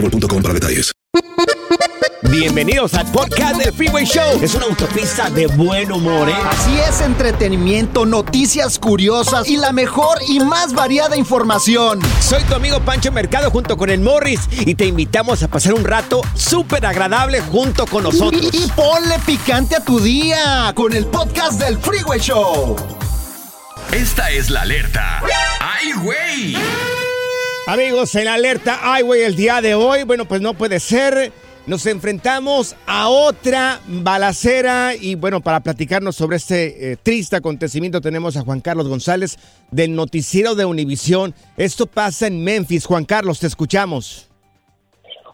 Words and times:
boostmobile.com 0.00 0.42
para 0.42 0.54
detalles. 0.54 0.92
Bienvenidos 2.22 2.92
al 2.94 3.06
podcast 3.12 3.56
del 3.56 3.72
Freeway 3.72 4.04
Show. 4.04 4.42
Es 4.42 4.54
una 4.54 4.66
autopista 4.66 5.30
de 5.30 5.46
buen 5.46 5.92
humor, 5.92 6.28
¿eh? 6.28 6.34
Así 6.50 6.76
es, 6.78 7.00
entretenimiento, 7.00 8.04
noticias 8.04 8.78
curiosas 8.78 9.48
y 9.48 9.56
la 9.56 9.72
mejor 9.72 10.18
y 10.28 10.40
más 10.40 10.74
variada 10.74 11.16
información. 11.16 12.00
Soy 12.20 12.42
tu 12.44 12.54
amigo 12.54 12.80
Pancho 12.80 13.12
Mercado 13.12 13.50
junto 13.50 13.76
con 13.76 13.90
el 13.90 14.00
Morris 14.00 14.40
y 14.50 14.74
te 14.74 14.86
invitamos 14.86 15.42
a 15.42 15.48
pasar 15.48 15.74
un 15.74 15.84
rato 15.84 16.20
súper 16.34 16.84
agradable 16.84 17.40
junto 17.40 17.86
con 17.86 18.02
nosotros. 18.02 18.42
Y, 18.52 18.64
y 18.64 18.68
ponle 18.74 19.18
picante 19.24 19.76
a 19.76 19.84
tu 19.84 20.00
día 20.00 20.72
con 20.74 20.92
el 20.92 21.06
podcast 21.06 21.60
del 21.60 21.78
Freeway 21.78 22.20
Show. 22.20 22.76
Esta 23.92 24.30
es 24.30 24.50
la 24.50 24.62
alerta. 24.62 25.22
¡Ay, 25.60 25.92
güey! 26.02 26.56
Amigos, 27.68 28.14
en 28.14 28.26
la 28.26 28.34
alerta 28.34 28.78
Highway 28.80 29.22
el 29.22 29.34
día 29.34 29.60
de 29.60 29.74
hoy, 29.74 30.04
bueno, 30.04 30.24
pues 30.24 30.40
no 30.40 30.54
puede 30.54 30.78
ser. 30.78 31.32
Nos 31.66 31.84
enfrentamos 31.86 32.76
a 32.86 33.08
otra 33.08 33.80
balacera 33.88 34.94
y 34.94 35.16
bueno, 35.16 35.40
para 35.40 35.58
platicarnos 35.58 36.14
sobre 36.14 36.36
este 36.36 36.92
eh, 36.92 36.96
triste 36.96 37.34
acontecimiento 37.34 38.00
tenemos 38.00 38.36
a 38.36 38.42
Juan 38.42 38.60
Carlos 38.60 38.86
González 38.86 39.36
del 39.72 39.96
noticiero 39.96 40.54
de 40.54 40.64
Univisión. 40.64 41.34
Esto 41.56 41.86
pasa 41.86 42.28
en 42.28 42.44
Memphis. 42.44 42.86
Juan 42.86 43.04
Carlos, 43.04 43.40
te 43.40 43.48
escuchamos. 43.48 44.25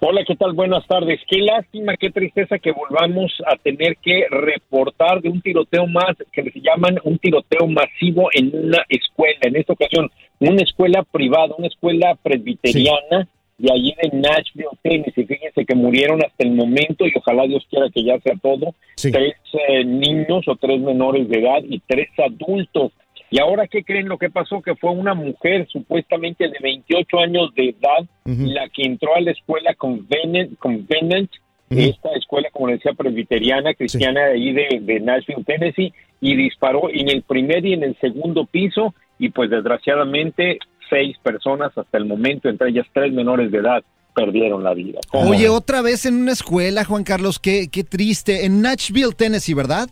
Hola, 0.05 0.25
¿qué 0.27 0.34
tal? 0.34 0.53
Buenas 0.53 0.84
tardes. 0.89 1.20
Qué 1.28 1.39
lástima, 1.39 1.97
qué 1.97 2.11
tristeza 2.11 2.58
que 2.58 2.72
volvamos 2.72 3.33
a 3.47 3.56
tener 3.56 3.97
que 3.98 4.27
reportar 4.28 5.22
de 5.22 5.28
un 5.28 5.41
tiroteo 5.41 5.86
más 5.86 6.17
que 6.33 6.42
se 6.42 6.61
llaman 6.61 6.98
un 7.05 7.19
tiroteo 7.19 7.69
masivo 7.69 8.28
en 8.33 8.50
una 8.53 8.84
escuela. 8.89 9.39
En 9.42 9.55
esta 9.55 9.75
ocasión, 9.75 10.11
una 10.41 10.61
escuela 10.61 11.05
privada, 11.05 11.55
una 11.56 11.69
escuela 11.69 12.19
presbiteriana 12.20 13.28
de 13.58 13.73
allí 13.73 13.95
de 14.03 14.19
Nashville, 14.19 14.77
Tennessee. 14.83 15.25
Fíjense 15.25 15.64
que 15.64 15.75
murieron 15.77 16.20
hasta 16.25 16.42
el 16.42 16.50
momento 16.50 17.06
y 17.06 17.12
ojalá 17.14 17.45
Dios 17.45 17.64
quiera 17.70 17.89
que 17.89 18.03
ya 18.03 18.19
sea 18.19 18.34
todo. 18.42 18.75
Sí. 18.97 19.12
Tres 19.12 19.36
eh, 19.69 19.84
niños 19.84 20.48
o 20.48 20.56
tres 20.56 20.80
menores 20.80 21.28
de 21.28 21.39
edad 21.39 21.62
y 21.62 21.78
tres 21.78 22.08
adultos. 22.19 22.91
Y 23.32 23.40
ahora, 23.40 23.66
¿qué 23.66 23.82
creen 23.82 24.10
lo 24.10 24.18
que 24.18 24.28
pasó? 24.28 24.60
Que 24.60 24.76
fue 24.76 24.90
una 24.90 25.14
mujer 25.14 25.66
supuestamente 25.68 26.48
de 26.48 26.58
28 26.62 27.18
años 27.18 27.54
de 27.54 27.70
edad 27.70 28.06
la 28.26 28.68
que 28.68 28.82
entró 28.82 29.16
a 29.16 29.22
la 29.22 29.30
escuela 29.30 29.74
Convenant, 29.74 30.58
Convenant 30.58 31.30
esta 31.70 32.10
escuela, 32.10 32.50
como 32.52 32.66
le 32.66 32.74
decía, 32.74 32.92
presbiteriana, 32.92 33.72
cristiana 33.72 34.26
de 34.26 34.32
ahí 34.34 34.52
de, 34.52 34.80
de 34.82 35.00
Nashville, 35.00 35.44
Tennessee, 35.44 35.94
y 36.20 36.36
disparó 36.36 36.90
en 36.90 37.08
el 37.08 37.22
primer 37.22 37.64
y 37.64 37.72
en 37.72 37.84
el 37.84 37.98
segundo 38.00 38.44
piso 38.44 38.94
y 39.18 39.30
pues 39.30 39.48
desgraciadamente 39.48 40.58
seis 40.90 41.16
personas 41.22 41.72
hasta 41.74 41.96
el 41.96 42.04
momento, 42.04 42.50
entre 42.50 42.68
ellas 42.68 42.86
tres 42.92 43.14
menores 43.14 43.50
de 43.50 43.58
edad, 43.58 43.82
perdieron 44.14 44.62
la 44.62 44.74
vida. 44.74 45.00
¿Cómo 45.10 45.30
Oye, 45.30 45.48
otra 45.48 45.80
vez 45.80 46.04
en 46.04 46.16
una 46.16 46.32
escuela, 46.32 46.84
Juan 46.84 47.04
Carlos, 47.04 47.38
qué, 47.38 47.68
qué 47.72 47.82
triste. 47.82 48.44
En 48.44 48.60
Nashville, 48.60 49.14
Tennessee, 49.16 49.54
¿verdad? 49.54 49.88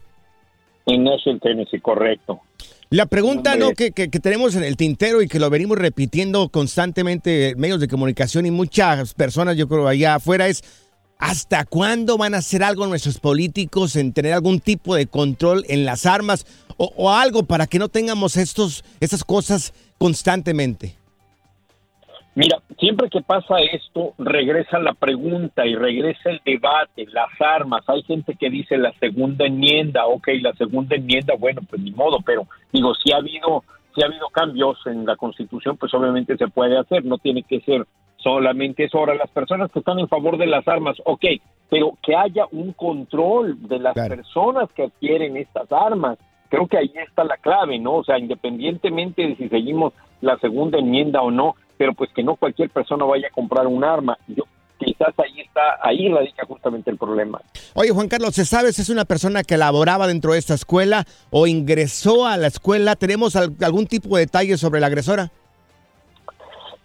En 0.85 1.05
Nashville, 1.05 1.41
Tennessee, 1.41 1.81
correcto. 1.81 2.43
La 2.91 3.07
pregunta. 3.07 3.55
¿no? 3.57 3.73
que, 3.73 3.93
que- 3.93 4.11
que 4.11 4.21
tenemos 4.21 4.55
en 4.57 4.65
el 4.65 4.77
tintero 4.77 5.23
y 5.23 5.29
que 5.29 5.39
lo 5.39 5.49
venimos 5.49 5.79
repitiendo 5.79 6.49
constantemente 6.49 7.51
en 7.51 7.59
medios 7.61 7.81
de 7.81 7.89
comunicación 7.89 8.47
y 8.47 8.51
muchas 8.51 9.15
personas, 9.15 9.57
yo 9.57 9.69
creo, 9.69 9.87
allá 9.87 10.17
afuera 10.17 10.49
es, 10.49 10.63
¿hasta 11.19 11.65
cuándo 11.67 12.19
van 12.19 12.35
a 12.35 12.39
hacer 12.39 12.65
algo 12.65 12.87
nuestros 12.87 13.19
políticos 13.21 13.95
en 13.97 14.13
tener 14.13 14.33
algún 14.33 14.59
tipo 14.61 14.95
de 14.97 15.07
control 15.07 15.65
en 15.69 15.85
las 15.85 16.05
armas 16.05 16.47
o, 16.77 16.93
o 16.97 17.11
algo 17.11 17.45
para 17.45 17.67
que 17.69 17.79
no 17.79 17.89
tengamos 17.89 18.37
estos, 18.37 18.85
estas 18.99 19.23
cosas 19.23 19.73
constantemente? 19.99 20.97
Mira, 22.35 22.59
siempre 22.79 23.11
que 23.11 23.21
pasa 23.23 23.59
esto, 23.59 24.15
regresa 24.19 24.79
la 24.79 24.95
pregunta 24.95 25.67
y 25.67 25.75
regresa 25.75 26.31
el 26.31 26.41
debate, 26.45 27.07
las 27.13 27.29
armas. 27.41 27.83
Hay 27.89 28.03
gente 28.03 28.37
que 28.39 28.49
dice 28.49 28.79
la 28.79 28.93
segunda 29.01 29.47
enmienda, 29.47 30.07
ok, 30.07 30.29
la 30.41 30.53
segunda 30.53 30.95
enmienda, 30.95 31.35
bueno, 31.39 31.61
pues 31.69 31.83
ni 31.83 31.91
modo, 31.91 32.19
pero 32.25 32.47
digo, 32.73 32.95
si 32.95 33.13
ha 33.13 33.17
habido, 33.17 33.65
si 33.95 34.03
ha 34.03 34.07
habido 34.07 34.29
cambios 34.29 34.79
en 34.87 35.05
la 35.07 35.17
Constitución, 35.17 35.77
pues 35.77 35.93
obviamente 35.93 36.37
se 36.37 36.47
puede 36.49 36.79
hacer, 36.79 37.05
no 37.05 37.19
tiene 37.19 37.43
que 37.43 37.61
ser 37.61 37.85
solamente 38.19 38.85
eso. 38.85 38.99
Ahora, 38.99 39.15
las 39.17 39.31
personas 39.31 39.71
que 39.73 39.81
están 39.81 39.99
en 39.99 40.09
favor 40.09 40.39
de 40.39 40.47
las 40.47 40.67
armas, 40.69 40.97
ok, 41.05 41.25
pero 41.69 41.95
que 42.03 42.15
haya 42.15 42.45
un 42.53 42.73
control 42.75 43.57
de 43.69 43.81
las 43.81 43.95
Claro. 43.95 44.17
personas 44.17 44.71
que 44.73 44.85
adquieren 44.85 45.37
estas 45.37 45.71
armas. 45.73 46.19
Creo 46.49 46.67
que 46.67 46.79
ahí 46.79 46.93
está 47.07 47.25
la 47.25 47.37
clave, 47.37 47.79
¿no? 47.79 47.95
O 47.95 48.05
sea, 48.05 48.19
independientemente 48.19 49.27
de 49.27 49.37
si 49.37 49.49
seguimos 49.49 49.93
la 50.21 50.37
segunda 50.39 50.79
enmienda 50.79 51.23
o 51.23 51.31
no, 51.31 51.55
pero 51.81 51.95
pues 51.95 52.11
que 52.15 52.23
no 52.23 52.37
cualquier 52.37 52.69
persona 52.69 53.07
vaya 53.07 53.29
a 53.29 53.31
comprar 53.31 53.67
un 53.67 53.83
arma. 53.83 54.19
Yo 54.29 54.45
quizás 54.79 55.15
ahí 55.19 55.41
está, 55.41 55.79
ahí 55.83 56.11
radica 56.11 56.45
justamente 56.45 56.91
el 56.91 56.99
problema. 56.99 57.41
Oye, 57.73 57.89
Juan 57.89 58.07
Carlos, 58.09 58.35
¿se 58.35 58.45
sabe 58.45 58.75
si 58.75 58.83
es 58.83 58.91
una 58.91 59.07
persona 59.07 59.43
que 59.45 59.57
laboraba 59.57 60.07
dentro 60.07 60.35
de 60.35 60.39
esta 60.41 60.53
escuela 60.53 61.07
o 61.31 61.47
ingresó 61.47 62.27
a 62.27 62.37
la 62.37 62.49
escuela? 62.49 62.97
¿Tenemos 62.97 63.35
al- 63.35 63.55
algún 63.63 63.87
tipo 63.87 64.17
de 64.17 64.27
detalle 64.27 64.59
sobre 64.59 64.79
la 64.79 64.89
agresora? 64.89 65.31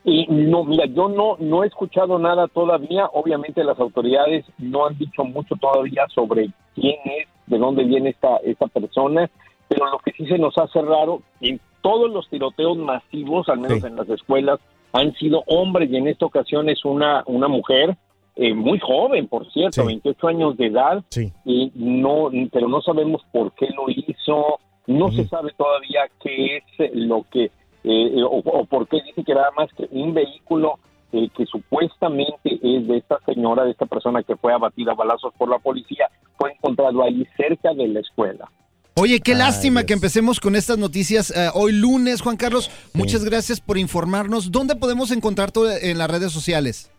Y 0.05 0.27
no, 0.29 0.63
mira, 0.63 0.85
yo 0.85 1.09
no, 1.09 1.35
no 1.39 1.65
he 1.65 1.67
escuchado 1.67 2.17
nada 2.17 2.47
todavía. 2.47 3.07
Obviamente 3.11 3.65
las 3.65 3.77
autoridades 3.79 4.45
no 4.59 4.85
han 4.87 4.97
dicho 4.97 5.25
mucho 5.25 5.55
todavía 5.57 6.05
sobre 6.15 6.51
quién 6.73 6.95
es, 7.03 7.27
de 7.47 7.57
dónde 7.57 7.83
viene 7.83 8.11
esta, 8.11 8.37
esta 8.45 8.67
persona, 8.67 9.29
pero 9.67 9.89
lo 9.91 9.97
que 9.99 10.13
sí 10.13 10.25
se 10.27 10.37
nos 10.37 10.57
hace 10.57 10.81
raro, 10.81 11.21
en 11.41 11.59
todos 11.81 12.09
los 12.09 12.29
tiroteos 12.29 12.77
masivos, 12.77 13.49
al 13.49 13.59
menos 13.59 13.81
Sí. 13.81 13.87
en 13.87 13.95
las 13.97 14.09
escuelas, 14.09 14.59
han 14.95 15.13
sido 15.15 15.43
hombres 15.47 15.89
y 15.91 15.97
en 15.97 16.07
esta 16.07 16.25
ocasión 16.25 16.69
es 16.69 16.85
una, 16.85 17.23
una 17.27 17.47
mujer 17.47 17.97
eh, 18.37 18.53
muy 18.53 18.79
joven, 18.79 19.27
por 19.27 19.49
cierto, 19.51 19.81
Sí. 19.81 19.87
28 19.87 20.27
años 20.27 20.57
de 20.57 20.67
edad, 20.67 21.03
Sí. 21.09 21.31
y 21.45 21.71
no, 21.75 22.29
pero 22.51 22.67
no 22.67 22.81
sabemos 22.81 23.21
por 23.31 23.53
qué 23.53 23.67
lo 23.75 23.89
hizo, 23.89 24.59
no 24.87 25.11
se 25.11 25.25
sabe 25.27 25.51
todavía 25.57 26.01
qué 26.21 26.57
es 26.57 26.63
lo 26.93 27.25
que, 27.31 27.51
eh, 27.83 28.23
o, 28.23 28.37
o 28.39 28.65
por 28.65 28.87
qué 28.87 29.01
dice 29.05 29.23
que 29.23 29.33
nada 29.33 29.51
más 29.55 29.71
que 29.73 29.87
un 29.91 30.13
vehículo 30.13 30.79
eh, 31.13 31.29
que 31.35 31.45
supuestamente 31.45 32.59
es 32.61 32.87
de 32.87 32.97
esta 32.97 33.19
señora, 33.25 33.63
de 33.63 33.71
esta 33.71 33.85
persona 33.85 34.21
que 34.23 34.35
fue 34.35 34.51
abatida 34.53 34.91
a 34.91 34.95
balazos 34.95 35.33
por 35.37 35.49
la 35.49 35.59
policía, 35.59 36.09
fue 36.37 36.51
encontrado 36.51 37.03
ahí 37.03 37.25
cerca 37.37 37.73
de 37.73 37.87
la 37.87 38.01
escuela. 38.01 38.49
Oye, 38.97 39.19
qué 39.19 39.33
Ay, 39.33 39.39
lástima 39.39 39.81
Dios. 39.81 39.87
que 39.87 39.93
empecemos 39.93 40.39
con 40.39 40.55
estas 40.55 40.77
noticias 40.77 41.29
eh, 41.31 41.49
hoy 41.53 41.73
lunes, 41.73 42.21
Juan 42.21 42.37
Carlos. 42.37 42.71
Muchas 42.93 43.25
gracias 43.25 43.59
por 43.59 43.77
informarnos. 43.77 44.53
¿Dónde 44.53 44.77
podemos 44.77 45.11
encontrarte 45.11 45.91
en 45.91 45.97
las 45.97 46.09
redes 46.09 46.31
sociales? 46.31 46.89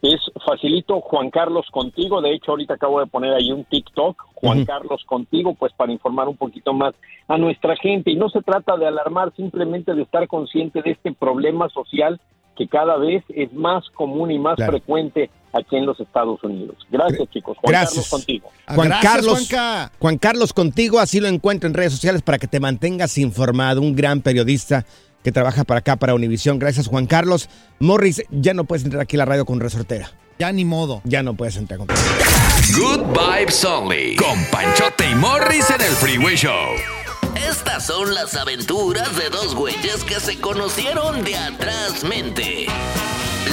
Es 0.00 0.20
facilito 0.46 1.02
Juan 1.02 1.30
Carlos 1.30 1.66
contigo, 1.70 2.22
de 2.22 2.34
hecho 2.34 2.52
ahorita 2.52 2.74
acabo 2.74 3.00
de 3.00 3.06
poner 3.06 3.34
ahí 3.34 3.52
un 3.52 3.64
TikTok, 3.64 4.22
Juan. 4.34 4.64
Carlos 4.64 5.02
contigo, 5.04 5.54
pues 5.54 5.74
para 5.74 5.92
informar 5.92 6.26
un 6.26 6.38
poquito 6.38 6.72
más 6.72 6.94
a 7.28 7.36
nuestra 7.36 7.76
gente 7.76 8.10
y 8.10 8.16
no 8.16 8.30
se 8.30 8.40
trata 8.40 8.78
de 8.78 8.86
alarmar, 8.86 9.34
simplemente 9.36 9.94
de 9.94 10.02
estar 10.02 10.26
consciente 10.26 10.80
de 10.80 10.92
este 10.92 11.12
problema 11.12 11.68
social 11.68 12.18
que 12.56 12.68
cada 12.68 12.96
vez 12.98 13.24
es 13.28 13.52
más 13.52 13.84
común 13.94 14.30
y 14.30 14.38
más 14.38 14.56
Claro. 14.56 14.72
frecuente 14.72 15.30
aquí 15.52 15.76
en 15.76 15.86
los 15.86 15.98
Estados 16.00 16.42
Unidos. 16.42 16.76
Gracias 16.90 17.28
chicos, 17.30 17.56
Juan 17.60 17.70
Gracias. 17.72 17.90
Carlos 17.94 18.10
contigo. 18.10 18.50
Ah, 18.66 18.74
Juan 18.74 18.88
gracias, 18.88 19.12
Carlos, 19.12 19.32
Juanca. 19.48 19.92
Juan 19.98 20.18
Carlos 20.18 20.52
contigo, 20.52 20.98
así 21.00 21.20
lo 21.20 21.28
encuentro 21.28 21.68
en 21.68 21.74
redes 21.74 21.92
sociales 21.92 22.22
para 22.22 22.38
que 22.38 22.46
te 22.46 22.60
mantengas 22.60 23.18
informado, 23.18 23.80
un 23.80 23.94
gran 23.94 24.20
periodista 24.20 24.84
que 25.22 25.32
trabaja 25.32 25.64
para 25.64 25.78
acá, 25.78 25.96
para 25.96 26.14
Univisión. 26.14 26.58
Gracias, 26.58 26.86
Juan 26.86 27.06
Carlos. 27.06 27.48
Morris, 27.78 28.22
ya 28.30 28.52
no 28.54 28.64
puedes 28.64 28.84
entrar 28.84 29.02
aquí 29.02 29.16
a 29.16 29.20
la 29.20 29.24
radio 29.24 29.46
con 29.46 29.58
resortera. 29.60 30.10
Ya 30.38 30.50
ni 30.52 30.64
modo. 30.64 31.00
Ya 31.04 31.22
no 31.22 31.34
puedes 31.34 31.56
entrar 31.56 31.78
con 31.78 31.86
Good 31.86 33.02
Vibes 33.16 33.64
Only. 33.64 34.16
Con 34.16 34.44
Panchote 34.50 35.08
y 35.10 35.14
Morris 35.14 35.70
en 35.70 35.80
el 35.80 35.92
Freeway 35.92 36.34
Show. 36.36 37.03
Estas 37.36 37.86
son 37.86 38.14
las 38.14 38.34
aventuras 38.34 39.16
de 39.16 39.28
dos 39.28 39.54
güeyes 39.54 40.04
que 40.04 40.20
se 40.20 40.40
conocieron 40.40 41.24
de 41.24 41.36
atrás 41.36 42.04
mente. 42.04 42.66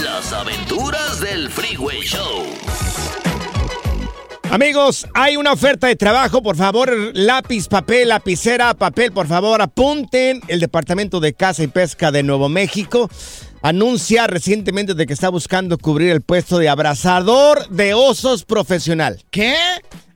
Las 0.03 0.31
aventuras 0.33 1.19
del 1.19 1.49
Freeway 1.49 2.01
Show. 2.01 2.45
Amigos, 4.51 5.07
hay 5.13 5.37
una 5.37 5.53
oferta 5.53 5.87
de 5.87 5.95
trabajo, 5.95 6.43
por 6.43 6.57
favor, 6.57 6.91
lápiz, 7.13 7.67
papel, 7.67 8.09
lapicera, 8.09 8.73
papel, 8.73 9.11
por 9.11 9.27
favor, 9.27 9.61
apunten. 9.61 10.41
El 10.47 10.59
Departamento 10.59 11.19
de 11.19 11.33
Caza 11.33 11.63
y 11.63 11.67
Pesca 11.67 12.11
de 12.11 12.21
Nuevo 12.21 12.49
México 12.49 13.09
anuncia 13.61 14.27
recientemente 14.27 14.93
de 14.93 15.05
que 15.05 15.13
está 15.13 15.29
buscando 15.29 15.77
cubrir 15.77 16.11
el 16.11 16.21
puesto 16.21 16.57
de 16.57 16.69
abrazador 16.69 17.67
de 17.69 17.93
osos 17.93 18.43
profesional. 18.43 19.23
¿Qué? 19.31 19.55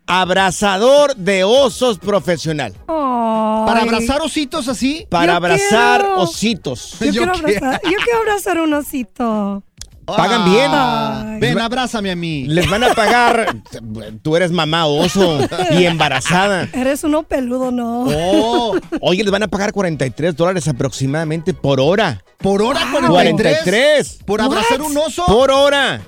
Abrazador 0.08 1.16
de 1.16 1.44
osos 1.44 1.98
profesional. 2.00 2.74
¿Para 2.86 3.82
abrazar 3.82 4.22
ositos 4.22 4.68
así? 4.68 5.08
Para 5.10 5.34
Yo 5.34 5.38
abrazar 5.38 6.02
quiero. 6.02 6.22
ositos. 6.22 6.98
Yo, 7.00 7.06
Yo 7.08 7.12
quiero 7.12 7.34
quiero. 7.34 7.66
abrazar, 7.66 7.82
yo 7.84 7.98
quiero 8.04 8.20
abrazar 8.20 8.60
un 8.60 8.74
osito. 8.74 9.64
Pagan 10.06 10.46
bien. 10.46 10.70
Ay. 10.72 11.40
Ven, 11.40 11.60
abrázame 11.60 12.12
a 12.12 12.16
mí. 12.16 12.46
Les 12.48 12.70
van 12.70 12.84
a 12.84 12.94
pagar. 12.94 13.56
Tú 14.22 14.36
eres 14.36 14.52
mamá 14.52 14.86
oso 14.86 15.40
y 15.72 15.86
embarazada. 15.86 16.70
Eres 16.74 17.04
uno 17.04 17.24
peludo, 17.24 17.72
¿no? 17.72 18.04
Oh, 18.08 18.78
Oye, 19.02 19.24
les 19.24 19.32
van 19.32 19.42
a 19.42 19.48
pagar 19.48 19.74
43 19.74 20.36
dólares 20.36 20.68
aproximadamente 20.68 21.56
por 21.56 21.80
hora. 21.80 22.24
por 22.38 22.62
hora 22.62 22.82
43. 22.92 23.10
43. 23.64 24.20
¿Por 24.28 24.42
abrazar 24.42 24.82
un 24.84 24.96
oso? 24.96 25.26
Por 25.26 25.50
hora. 25.50 26.02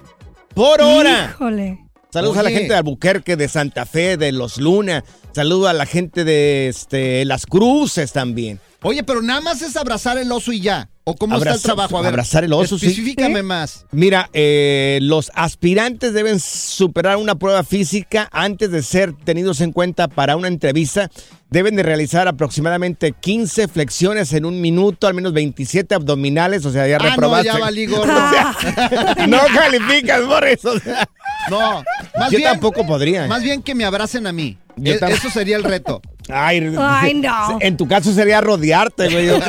Por 0.53 0.79
hora. 0.81 1.31
Híjole. 1.33 1.83
Saludos 2.17 2.37
a 2.37 2.43
la 2.43 2.49
gente 2.49 2.69
de 2.69 2.75
Albuquerque, 2.79 3.35
de 3.35 3.47
Santa 3.47 3.85
Fe, 3.85 4.17
de 4.17 4.31
Los 4.31 4.57
Luna. 4.57 5.03
Saludos 5.33 5.69
a 5.69 5.73
la 5.73 5.85
gente 5.85 6.23
de 6.23 6.67
este, 6.67 7.23
Las 7.25 7.45
Cruces 7.45 8.11
también. 8.11 8.59
Oye, 8.81 9.03
pero 9.03 9.21
nada 9.21 9.39
más 9.39 9.61
es 9.61 9.75
abrazar 9.77 10.17
el 10.17 10.31
oso 10.31 10.51
y 10.51 10.61
ya. 10.61 10.89
¿O 11.03 11.15
cómo 11.15 11.37
está 11.37 11.53
el 11.53 11.61
trabajo? 11.61 11.97
A 11.97 12.01
ver, 12.01 12.09
abrazar 12.09 12.43
el 12.43 12.53
oso, 12.53 12.77
sí. 12.77 12.87
Específicame 12.87 13.41
más. 13.43 13.85
Mira, 13.91 14.29
eh, 14.33 14.99
los 15.01 15.31
aspirantes 15.35 16.13
deben 16.13 16.39
superar 16.39 17.17
una 17.17 17.35
prueba 17.35 17.63
física 17.63 18.27
antes 18.31 18.71
de 18.71 18.81
ser 18.81 19.13
tenidos 19.13 19.61
en 19.61 19.71
cuenta 19.71 20.07
para 20.07 20.35
una 20.35 20.47
entrevista. 20.47 21.09
Deben 21.49 21.75
de 21.75 21.83
realizar 21.83 22.27
aproximadamente 22.27 23.13
15 23.13 23.67
flexiones 23.67 24.33
en 24.33 24.43
un 24.43 24.59
minuto, 24.59 25.07
al 25.07 25.13
menos 25.13 25.33
27 25.33 25.95
abdominales, 25.95 26.65
o 26.65 26.71
sea, 26.71 26.87
ya 26.87 26.97
Ah, 26.97 27.03
no, 27.03 27.09
reprobaste. 27.11 27.47
ya 27.47 27.57
valí 27.57 27.85
gordo. 27.85 28.13
no 29.27 29.39
calificas, 29.53 30.21
o 30.65 30.79
sea. 30.79 31.07
No, 31.49 31.83
más 32.17 32.31
Yo 32.31 32.37
bien, 32.37 32.51
tampoco 32.51 32.85
podría. 32.85 33.27
Más 33.27 33.43
bien 33.43 33.61
que 33.61 33.75
me 33.75 33.85
abracen 33.85 34.27
a 34.27 34.31
mí. 34.33 34.57
Yo 34.75 34.93
E- 34.93 34.99
Eso 35.11 35.29
sería 35.29 35.57
el 35.57 35.63
reto. 35.63 36.01
Ay, 36.29 36.59
Ay, 36.77 37.13
no. 37.15 37.57
En 37.61 37.77
tu 37.77 37.87
caso 37.87 38.11
sería 38.13 38.41
rodearte, 38.41 39.09
güey. 39.09 39.29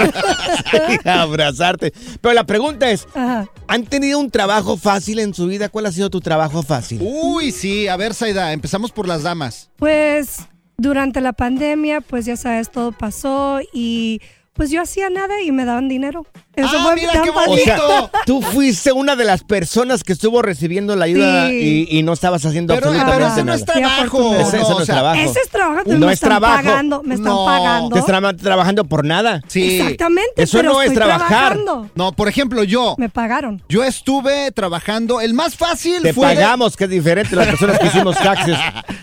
Sería 0.71 1.23
abrazarte. 1.23 1.93
Pero 2.21 2.35
la 2.35 2.45
pregunta 2.45 2.91
es, 2.91 3.07
Ajá. 3.15 3.47
¿han 3.67 3.85
tenido 3.85 4.19
un 4.19 4.31
trabajo 4.31 4.77
fácil 4.77 5.19
en 5.19 5.35
su 5.35 5.47
vida? 5.47 5.69
¿Cuál 5.69 5.87
ha 5.87 5.93
sido 5.93 6.11
tu 6.11 6.21
trabajo 6.21 6.63
fácil? 6.63 7.01
Uy, 7.03 7.53
sí. 7.53 7.89
A 7.89 7.97
ver, 7.97 8.15
Saida, 8.15 8.53
empezamos 8.53 8.93
por 8.93 9.07
las 9.09 9.23
damas. 9.23 9.71
Pues 9.77 10.37
durante 10.77 11.21
la 11.21 11.33
pandemia, 11.33 12.01
pues 12.01 12.25
ya 12.25 12.37
sabes, 12.37 12.71
todo 12.71 12.93
pasó 12.93 13.61
y 13.73 14.21
pues 14.53 14.71
yo 14.71 14.81
hacía 14.81 15.11
nada 15.11 15.41
y 15.43 15.53
me 15.53 15.65
daban 15.65 15.89
dinero. 15.89 16.27
Eso 16.59 16.69
Ah, 16.79 16.83
fue 16.85 16.95
mira 16.97 17.13
qué 17.23 17.31
O 17.31 17.35
fácil. 17.35 17.59
sea, 17.65 17.77
bonito. 17.81 18.11
tú 18.27 18.43
fuiste 18.43 18.93
una 18.93 19.17
de 19.17 19.25
las 19.25 19.45
personas 19.45 20.03
que 20.05 20.13
estuvo 20.13 20.43
recibiendo 20.43 20.97
la 20.97 21.05
ayuda 21.05 21.49
Sí. 21.49 21.87
y, 21.91 21.99
y 21.99 22.03
no 22.03 22.13
estabas 22.13 22.45
haciendo 22.45 22.75
Pero, 22.75 22.89
absolutamente 22.89 23.19
pero 23.25 23.33
ese 23.35 23.45
no 23.45 23.55
es 23.55 23.65
trabajo. 23.65 24.35
Ese- 24.35 24.43
ese 24.43 24.57
no 24.59 24.63
es 24.63 24.71
o 24.71 24.85
sea, 24.85 24.95
trabajo. 24.97 25.21
Ese 25.21 25.41
es 25.41 25.49
trabajo 25.49 25.83
No 25.87 25.99
me 26.07 26.07
es 26.07 26.13
están 26.15 26.29
trabajo. 26.31 26.57
pagando. 26.65 27.03
Me 27.05 27.15
están 27.15 27.33
No. 27.33 27.45
pagando. 27.45 27.89
Te 27.95 27.99
estás 28.01 28.37
trabajando 28.43 28.85
por 28.85 29.05
nada. 29.05 29.43
Sí. 29.49 29.79
Exactamente, 29.81 30.33
Eso 30.37 30.59
pero 30.59 30.73
no 30.73 30.83
es 30.83 30.93
trabajar. 30.93 31.29
trabajando. 31.29 31.91
No, 31.95 32.13
por 32.13 32.29
ejemplo, 32.29 32.65
yo. 32.65 32.95
Me 32.99 33.09
pagaron. 33.09 33.63
Yo 33.69 33.85
estuve 33.85 34.51
trabajando. 34.53 35.21
El 35.21 35.35
más 35.35 35.57
fácil 35.57 36.03
Te 36.03 36.13
fue. 36.13 36.29
de- 36.29 36.35
pagamos, 36.37 36.77
que 36.77 36.85
es 36.85 36.91
diferente 36.91 37.37
las 37.37 37.47
personas 37.47 37.79
que 37.79 37.87
hicimos 37.87 38.17
taxes. 38.17 38.57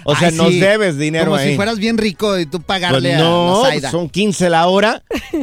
O 0.03 0.15
sea, 0.15 0.27
Ay, 0.29 0.35
nos 0.35 0.47
sí. 0.49 0.59
debes 0.59 0.97
dinero 0.97 1.25
Como 1.25 1.37
ahí. 1.37 1.51
si 1.51 1.55
fueras 1.55 1.77
bien 1.79 1.97
rico 1.97 2.37
y 2.37 2.45
tú 2.45 2.57
Pues 2.61 2.65
pagarle 2.65 3.15
no, 3.17 3.63
a 3.63 3.69
Zaida. 3.69 3.91
son 3.91 4.09
15 4.09 4.49
la 4.49 4.67
hora, 4.67 5.01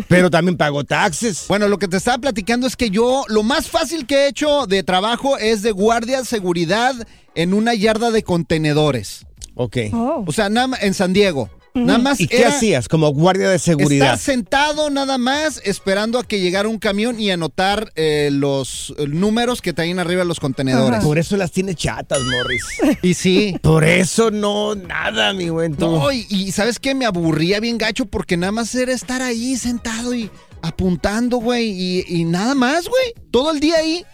pero 0.08 0.30
también 0.30 0.56
pago 0.56 0.84
taxes. 0.84 1.46
Bueno, 1.48 1.68
lo 1.68 1.78
que 1.78 1.88
te 1.88 1.98
estaba 2.02 2.18
platicando 2.18 2.66
es 2.66 2.74
que 2.74 2.90
yo 2.90 3.24
lo 3.28 3.44
más 3.44 3.68
fácil 3.68 4.06
que 4.06 4.24
he 4.24 4.28
hecho 4.28 4.66
de 4.66 4.82
trabajo 4.82 5.38
es 5.38 5.62
de 5.62 5.70
guardia 5.70 6.18
de 6.18 6.24
seguridad 6.24 6.94
en 7.36 7.54
una 7.54 7.74
yarda 7.74 8.10
de 8.10 8.24
contenedores. 8.24 9.24
Ok. 9.54 9.76
Oh. 9.92 10.24
O 10.26 10.32
sea, 10.32 10.48
nada 10.48 10.66
más 10.66 10.82
en 10.82 10.94
San 10.94 11.12
Diego. 11.12 11.48
Nada 11.74 12.00
más 12.00 12.20
¿Y 12.20 12.26
qué 12.26 12.44
hacías 12.44 12.88
como 12.88 13.08
guardia 13.10 13.48
de 13.48 13.58
seguridad? 13.58 14.14
estar 14.14 14.18
sentado 14.18 14.90
nada 14.90 15.16
más 15.16 15.62
esperando 15.64 16.18
a 16.18 16.24
que 16.24 16.40
llegara 16.40 16.68
un 16.68 16.78
camión 16.78 17.18
y 17.18 17.30
anotar 17.30 17.92
eh, 17.94 18.30
los 18.30 18.94
eh, 18.98 19.06
números 19.06 19.62
que 19.62 19.72
traen 19.72 19.98
arriba 19.98 20.24
los 20.24 20.40
contenedores. 20.40 20.98
Ajá. 20.98 21.06
Por 21.06 21.18
eso 21.18 21.36
las 21.36 21.52
tiene 21.52 21.74
chatas, 21.74 22.18
Morris. 22.24 22.64
Y 23.02 23.14
sí. 23.14 23.56
Por 23.62 23.84
eso 23.84 24.30
no, 24.30 24.74
nada, 24.74 25.32
mi 25.32 25.48
güey. 25.48 25.70
tú. 25.70 25.86
No, 25.86 26.12
y, 26.12 26.26
y 26.28 26.50
¿sabes 26.52 26.78
qué? 26.78 26.94
Me 26.94 27.06
aburría 27.06 27.60
bien 27.60 27.78
gacho 27.78 28.06
porque 28.06 28.36
nada 28.36 28.52
más 28.52 28.74
era 28.74 28.92
estar 28.92 29.22
ahí 29.22 29.56
sentado 29.56 30.14
y 30.14 30.30
apuntando, 30.62 31.38
güey, 31.38 31.70
y, 31.70 32.04
y 32.08 32.24
nada 32.24 32.54
más, 32.54 32.88
güey. 32.88 33.12
Todo 33.30 33.50
el 33.50 33.60
día 33.60 33.76
ahí. 33.76 34.04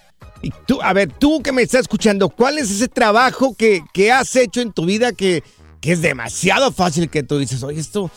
Y 0.42 0.50
tú, 0.66 0.80
a 0.82 0.92
ver, 0.92 1.12
tú 1.12 1.42
que 1.42 1.52
me 1.52 1.62
estás 1.62 1.82
escuchando, 1.82 2.28
¿cuál 2.28 2.58
es 2.58 2.70
ese 2.70 2.88
trabajo 2.88 3.54
que, 3.56 3.82
que 3.92 4.12
has 4.12 4.34
hecho 4.36 4.60
en 4.60 4.72
tu 4.72 4.84
vida 4.86 5.12
que, 5.12 5.42
que 5.80 5.92
es 5.92 6.00
demasiado 6.00 6.70
fácil 6.72 7.08
que 7.10 7.22
tú 7.22 7.38
dices, 7.38 7.62
oye, 7.62 7.80
esto 7.80 8.10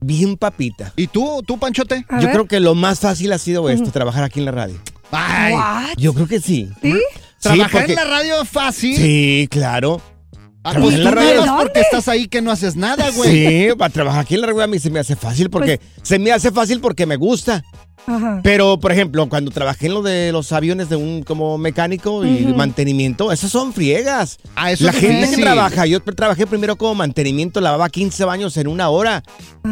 bien 0.00 0.36
papita? 0.36 0.92
¿Y 0.96 1.06
tú, 1.06 1.42
tú, 1.46 1.58
Panchote? 1.58 2.04
A 2.08 2.20
Yo 2.20 2.26
ver. 2.26 2.32
creo 2.32 2.46
que 2.48 2.60
lo 2.60 2.74
más 2.74 3.00
fácil 3.00 3.32
ha 3.32 3.38
sido 3.38 3.68
esto, 3.70 3.90
trabajar 3.90 4.22
aquí 4.24 4.38
en 4.40 4.44
la 4.46 4.52
radio. 4.52 4.78
Ay, 5.10 5.54
What? 5.54 5.96
Yo 5.96 6.12
creo 6.14 6.26
que 6.28 6.40
sí. 6.40 6.68
¿Sí? 6.82 6.94
trabajar 7.40 7.70
porque- 7.70 7.92
en 7.92 7.96
la 7.96 8.04
radio 8.04 8.42
es 8.42 8.48
fácil. 8.48 8.96
Sí, 8.96 9.48
claro. 9.50 10.00
Ah, 10.64 10.74
pues 10.80 10.94
en 10.94 11.04
la 11.04 11.10
radio. 11.10 11.44
porque 11.58 11.80
estás 11.80 12.06
ahí 12.08 12.28
que 12.28 12.40
no 12.40 12.50
haces 12.50 12.76
nada, 12.76 13.10
güey. 13.10 13.68
Sí, 13.68 13.74
para 13.76 13.92
trabajar 13.92 14.20
aquí 14.22 14.34
en 14.34 14.42
la 14.42 14.46
radio 14.46 14.62
a 14.62 14.66
mí 14.66 14.78
se 14.78 14.90
me 14.90 15.00
hace 15.00 15.16
fácil 15.16 15.50
porque 15.50 15.80
se 16.02 16.18
me 16.18 16.30
hace 16.32 16.52
fácil 16.52 16.80
porque 16.80 17.04
me 17.06 17.16
gusta. 17.16 17.64
Ajá. 18.06 18.40
Pero, 18.42 18.80
por 18.80 18.90
ejemplo, 18.90 19.28
cuando 19.28 19.50
trabajé 19.52 19.86
en 19.86 19.94
lo 19.94 20.02
de 20.02 20.32
los 20.32 20.50
aviones 20.52 20.88
de 20.88 20.96
un 20.96 21.22
como 21.22 21.56
mecánico 21.56 22.24
y 22.24 22.44
mantenimiento, 22.54 23.30
esas 23.30 23.50
son 23.52 23.72
friegas. 23.72 24.38
Ah, 24.56 24.72
eso 24.72 24.84
La 24.84 24.90
es 24.90 24.96
gente 24.96 25.14
que 25.14 25.20
difícil. 25.22 25.44
trabaja, 25.44 25.86
yo 25.86 26.00
trabajé 26.00 26.46
primero 26.46 26.76
como 26.76 26.96
mantenimiento, 26.96 27.60
lavaba 27.60 27.88
15 27.88 28.24
baños 28.24 28.56
en 28.56 28.66
una 28.66 28.88
hora. 28.88 29.22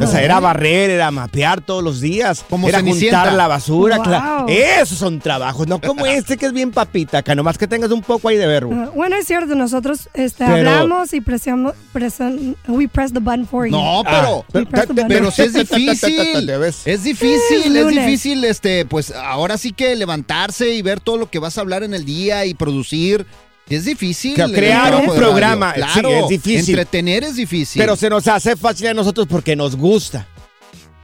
O 0.01 0.07
sea, 0.07 0.23
era 0.23 0.39
barrer, 0.39 0.91
era 0.91 1.11
mapear 1.11 1.61
todos 1.61 1.83
los 1.83 2.01
días. 2.01 2.45
Como 2.49 2.69
era 2.69 2.79
Cenicienta. 2.79 3.19
juntar 3.19 3.35
la 3.37 3.49
basura. 3.49 3.99
Wow. 3.99 4.47
Esos 4.49 4.99
son 4.99 5.19
trabajos, 5.19 5.67
no 5.67 5.81
como 5.81 6.07
este 6.07 6.37
que 6.37 6.47
es 6.47 6.53
bien 6.53 6.71
papita, 6.71 7.19
acá 7.19 7.35
nomás 7.35 7.59
que 7.59 7.67
tengas 7.67 7.91
un 7.91 8.03
poco 8.03 8.29
ahí 8.29 8.37
de 8.37 8.47
verbo. 8.47 8.93
Bueno, 8.95 9.17
es 9.17 9.27
cierto, 9.27 9.57
nosotros 9.57 10.09
este, 10.15 10.45
Pero- 10.47 10.71
hablamos 10.71 11.13
y 11.13 11.21
presionamos, 11.21 11.75
presion- 11.93 12.55
we 12.69 12.87
press 12.87 13.13
the 13.13 13.19
button 13.19 13.47
for 13.47 13.67
you. 13.67 13.73
No, 13.73 14.03
pero, 14.05 14.45
Ah, 14.73 14.85
pero 15.09 15.31
sí 15.33 15.43
es 15.43 15.53
difícil. 15.55 16.49
Es 16.85 17.03
difícil, 17.03 17.77
Es 17.77 17.85
lunes. 17.85 18.10
Difícil, 18.11 18.45
este, 18.45 18.85
pues 18.85 19.13
ahora 19.13 19.59
sí 19.59 19.73
que 19.73 19.95
levantarse 19.97 20.75
y 20.75 20.83
ver 20.83 21.01
todo 21.01 21.17
lo 21.17 21.31
que 21.31 21.39
vas 21.39 21.59
a 21.59 21.61
hablar 21.61 21.83
en 21.83 21.95
el 21.95 22.05
día 22.05 22.45
y 22.47 22.55
producir. 22.55 23.27
Es 23.69 23.85
difícil. 23.85 24.35
Crear 24.35 24.95
un 24.97 25.15
programa, 25.15 25.73
sí, 25.75 25.81
Claro, 25.81 26.11
es 26.11 26.29
difícil. 26.29 26.71
Entretener 26.71 27.25
es 27.25 27.37
difícil. 27.37 27.81
Pero 27.81 27.95
se 27.97 28.11
nos 28.11 28.27
hace 28.27 28.57
fácil 28.57 28.89
a 28.89 28.95
nosotros 28.95 29.29
porque 29.29 29.55
nos 29.55 29.77
gusta. 29.77 30.27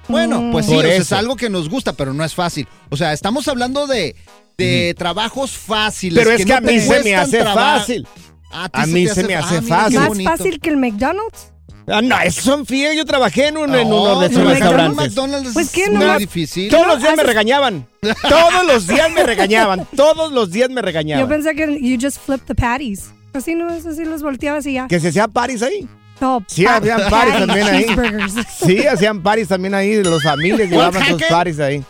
Bueno, 0.08 0.50
pues 0.52 0.66
sí, 0.66 0.74
Por 0.74 0.84
o 0.84 0.88
sea, 0.88 0.96
es 0.96 1.12
algo 1.12 1.36
que 1.36 1.50
nos 1.50 1.68
gusta, 1.68 1.92
pero 1.92 2.12
no 2.12 2.24
es 2.24 2.34
fácil. 2.34 2.66
O 2.90 2.96
sea, 2.96 3.12
estamos 3.12 3.46
hablando 3.48 3.86
de, 3.86 4.16
de 4.56 4.94
trabajos 4.96 5.52
fáciles. 5.52 6.22
Pero 6.22 6.36
es 6.36 6.44
que 6.44 6.52
no 6.52 6.58
a 6.58 6.60
mí 6.60 6.80
se 6.80 7.02
me 7.02 7.16
hace 7.16 7.44
fácil. 7.44 8.06
A 8.50 8.86
mí 8.86 9.06
se 9.08 9.24
me 9.24 9.34
hace 9.34 9.58
ah, 9.58 9.62
fácil. 9.62 10.22
Más 10.24 10.38
fácil 10.38 10.60
que 10.60 10.70
el 10.70 10.76
McDonald's. 10.76 11.52
Ah, 11.88 12.02
no, 12.02 12.18
esos 12.20 12.42
son 12.44 12.66
fríos. 12.66 12.94
Yo 12.96 13.04
trabajé 13.04 13.48
en, 13.48 13.58
un, 13.58 13.74
en 13.74 13.88
No, 13.88 14.02
uno 14.02 14.20
de 14.20 14.26
esos 14.26 14.44
restaurantes. 14.44 14.96
McDonald's 14.96 15.52
Pues, 15.54 15.70
¿qué? 15.70 15.84
es 15.84 15.90
No 15.90 16.04
más- 16.04 16.18
difícil. 16.18 16.68
Todos 16.70 16.86
los 16.86 17.00
días 17.00 17.16
me 17.16 17.22
regañaban. 17.22 17.86
Todos 18.28 18.66
los 18.66 18.86
días 18.86 19.10
me 19.12 19.22
regañaban. 19.22 19.86
Todos 19.94 20.32
los 20.32 20.50
días 20.50 20.68
me 20.68 20.76
Yo 20.76 20.82
regañaban. 20.82 21.28
pensé 21.28 21.54
que 21.54 21.78
you 21.80 21.96
just 22.00 22.18
flip 22.24 22.42
the 22.46 22.54
patties. 22.54 23.12
Así 23.32 23.54
no 23.54 23.70
es, 23.72 23.84
así 23.86 24.04
los 24.04 24.22
volteabas 24.22 24.66
y 24.66 24.72
ya. 24.74 24.88
Que 24.88 24.98
se 24.98 25.08
hacían 25.08 25.30
paris 25.30 25.62
ahí. 25.62 25.86
No, 26.20 26.42
Sí, 26.48 26.64
pa- 26.64 26.76
habían 26.76 27.10
paris 27.10 27.34
también 27.46 27.66
ahí. 27.66 27.86
Sí, 28.64 28.86
hacían 28.86 29.22
paris 29.22 29.48
también 29.48 29.74
ahí. 29.74 30.02
Los 30.02 30.22
familias 30.22 30.70
llevaban 30.70 31.04
sus 31.06 31.22
paris 31.24 31.60
ahí. 31.60 31.84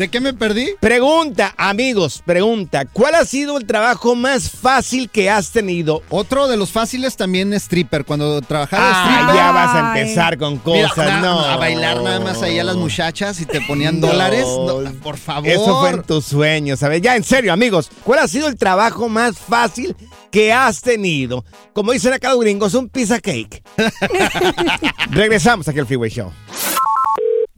¿De 0.00 0.08
qué 0.08 0.18
me 0.18 0.32
perdí? 0.32 0.66
Pregunta, 0.80 1.52
amigos, 1.58 2.22
pregunta. 2.24 2.86
¿Cuál 2.86 3.16
ha 3.16 3.26
sido 3.26 3.58
el 3.58 3.66
trabajo 3.66 4.14
más 4.14 4.50
fácil 4.50 5.10
que 5.10 5.28
has 5.28 5.50
tenido? 5.50 6.02
Otro 6.08 6.48
de 6.48 6.56
los 6.56 6.72
fáciles 6.72 7.16
también 7.18 7.52
es 7.52 7.64
stripper. 7.64 8.06
Cuando 8.06 8.40
trabajaba 8.40 8.82
Ah, 8.94 9.10
stripper. 9.10 9.34
ya 9.34 9.52
vas 9.52 9.74
a 9.76 9.98
empezar 10.00 10.38
con 10.38 10.58
Mira, 10.64 10.88
cosas, 10.88 11.20
no. 11.20 11.40
A 11.40 11.56
bailar 11.58 12.00
nada 12.00 12.18
más 12.18 12.40
ahí 12.40 12.58
a 12.58 12.64
las 12.64 12.76
muchachas 12.76 13.42
y 13.42 13.44
te 13.44 13.60
ponían 13.60 14.00
No. 14.00 14.06
dólares. 14.06 14.46
No, 14.46 14.90
por 15.02 15.18
favor. 15.18 15.46
Eso 15.46 15.78
fue 15.80 15.90
en 15.90 16.02
tus 16.02 16.24
sueños, 16.24 16.78
¿sabes? 16.78 17.02
Ya, 17.02 17.14
en 17.14 17.22
serio, 17.22 17.52
amigos, 17.52 17.90
¿cuál 18.02 18.20
ha 18.20 18.26
sido 18.26 18.48
el 18.48 18.56
trabajo 18.56 19.06
más 19.10 19.36
fácil 19.36 19.94
que 20.30 20.50
has 20.50 20.80
tenido? 20.80 21.44
Como 21.74 21.92
dicen 21.92 22.14
acá 22.14 22.30
los 22.30 22.40
gringos, 22.40 22.72
un 22.72 22.88
pizza 22.88 23.20
cake. 23.20 23.62
Regresamos 25.10 25.68
aquí 25.68 25.78
al 25.78 25.84
Freeway 25.86 26.08
Show. 26.08 26.32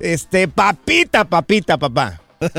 este 0.00 0.48
papita, 0.48 1.24
papita, 1.24 1.78
papá? 1.78 2.20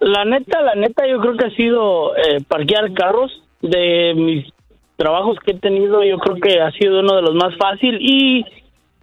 La 0.00 0.24
neta, 0.24 0.60
la 0.62 0.74
neta, 0.74 1.04
yo 1.08 1.20
creo 1.20 1.36
que 1.36 1.44
ha 1.46 1.50
sido 1.56 2.16
eh, 2.16 2.40
parquear 2.48 2.92
carros. 2.92 3.30
De 3.60 4.12
mis 4.16 4.52
trabajos 4.96 5.36
que 5.46 5.52
he 5.52 5.58
tenido, 5.58 6.02
yo 6.02 6.18
creo 6.18 6.34
que 6.42 6.60
ha 6.60 6.72
sido 6.72 6.98
uno 6.98 7.14
de 7.14 7.22
los 7.22 7.34
más 7.36 7.56
fácil 7.56 7.96
y 8.00 8.44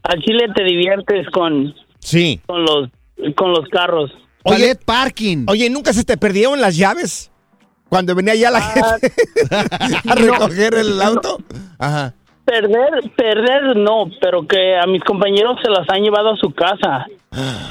al 0.03 0.21
Chile 0.21 0.47
te 0.53 0.65
diviertes 0.65 1.29
con, 1.29 1.73
Sí. 1.99 2.41
con 2.45 2.65
los 2.65 2.89
con 3.37 3.51
los 3.51 3.69
carros. 3.69 4.11
Oye, 4.43 4.75
parking. 4.75 5.45
oye, 5.47 5.69
¿nunca 5.69 5.93
se 5.93 6.03
te 6.03 6.17
perdieron 6.17 6.59
las 6.61 6.75
llaves? 6.77 7.31
Cuando 7.89 8.13
venía 8.15 8.35
ya 8.35 8.51
la 8.51 8.59
Ah, 8.59 8.97
gente 9.01 9.13
a 10.09 10.15
recoger 10.15 10.75
el 10.75 11.01
auto. 11.01 11.39
Ajá. 11.77 12.13
Perder, 12.45 13.11
perder 13.15 13.75
no, 13.77 14.05
pero 14.21 14.47
que 14.47 14.75
a 14.77 14.85
mis 14.87 15.03
compañeros 15.03 15.57
se 15.63 15.69
las 15.69 15.87
han 15.89 16.01
llevado 16.01 16.31
a 16.31 16.37
su 16.37 16.51
casa. 16.51 17.05